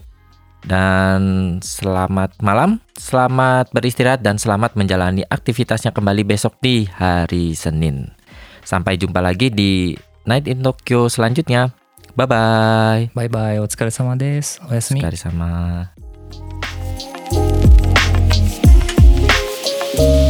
[0.60, 8.19] Dan selamat malam, selamat beristirahat dan selamat menjalani aktivitasnya kembali besok di hari Senin.
[8.62, 9.94] Sampai jumpa lagi di
[10.28, 11.72] Night in Tokyo selanjutnya.
[12.14, 13.02] Bye bye.
[13.14, 13.58] Bye bye.
[13.62, 14.58] Otsukare sama des.
[14.68, 15.00] Oyasumi.
[15.00, 15.50] Otsukare sama.
[20.00, 20.29] thank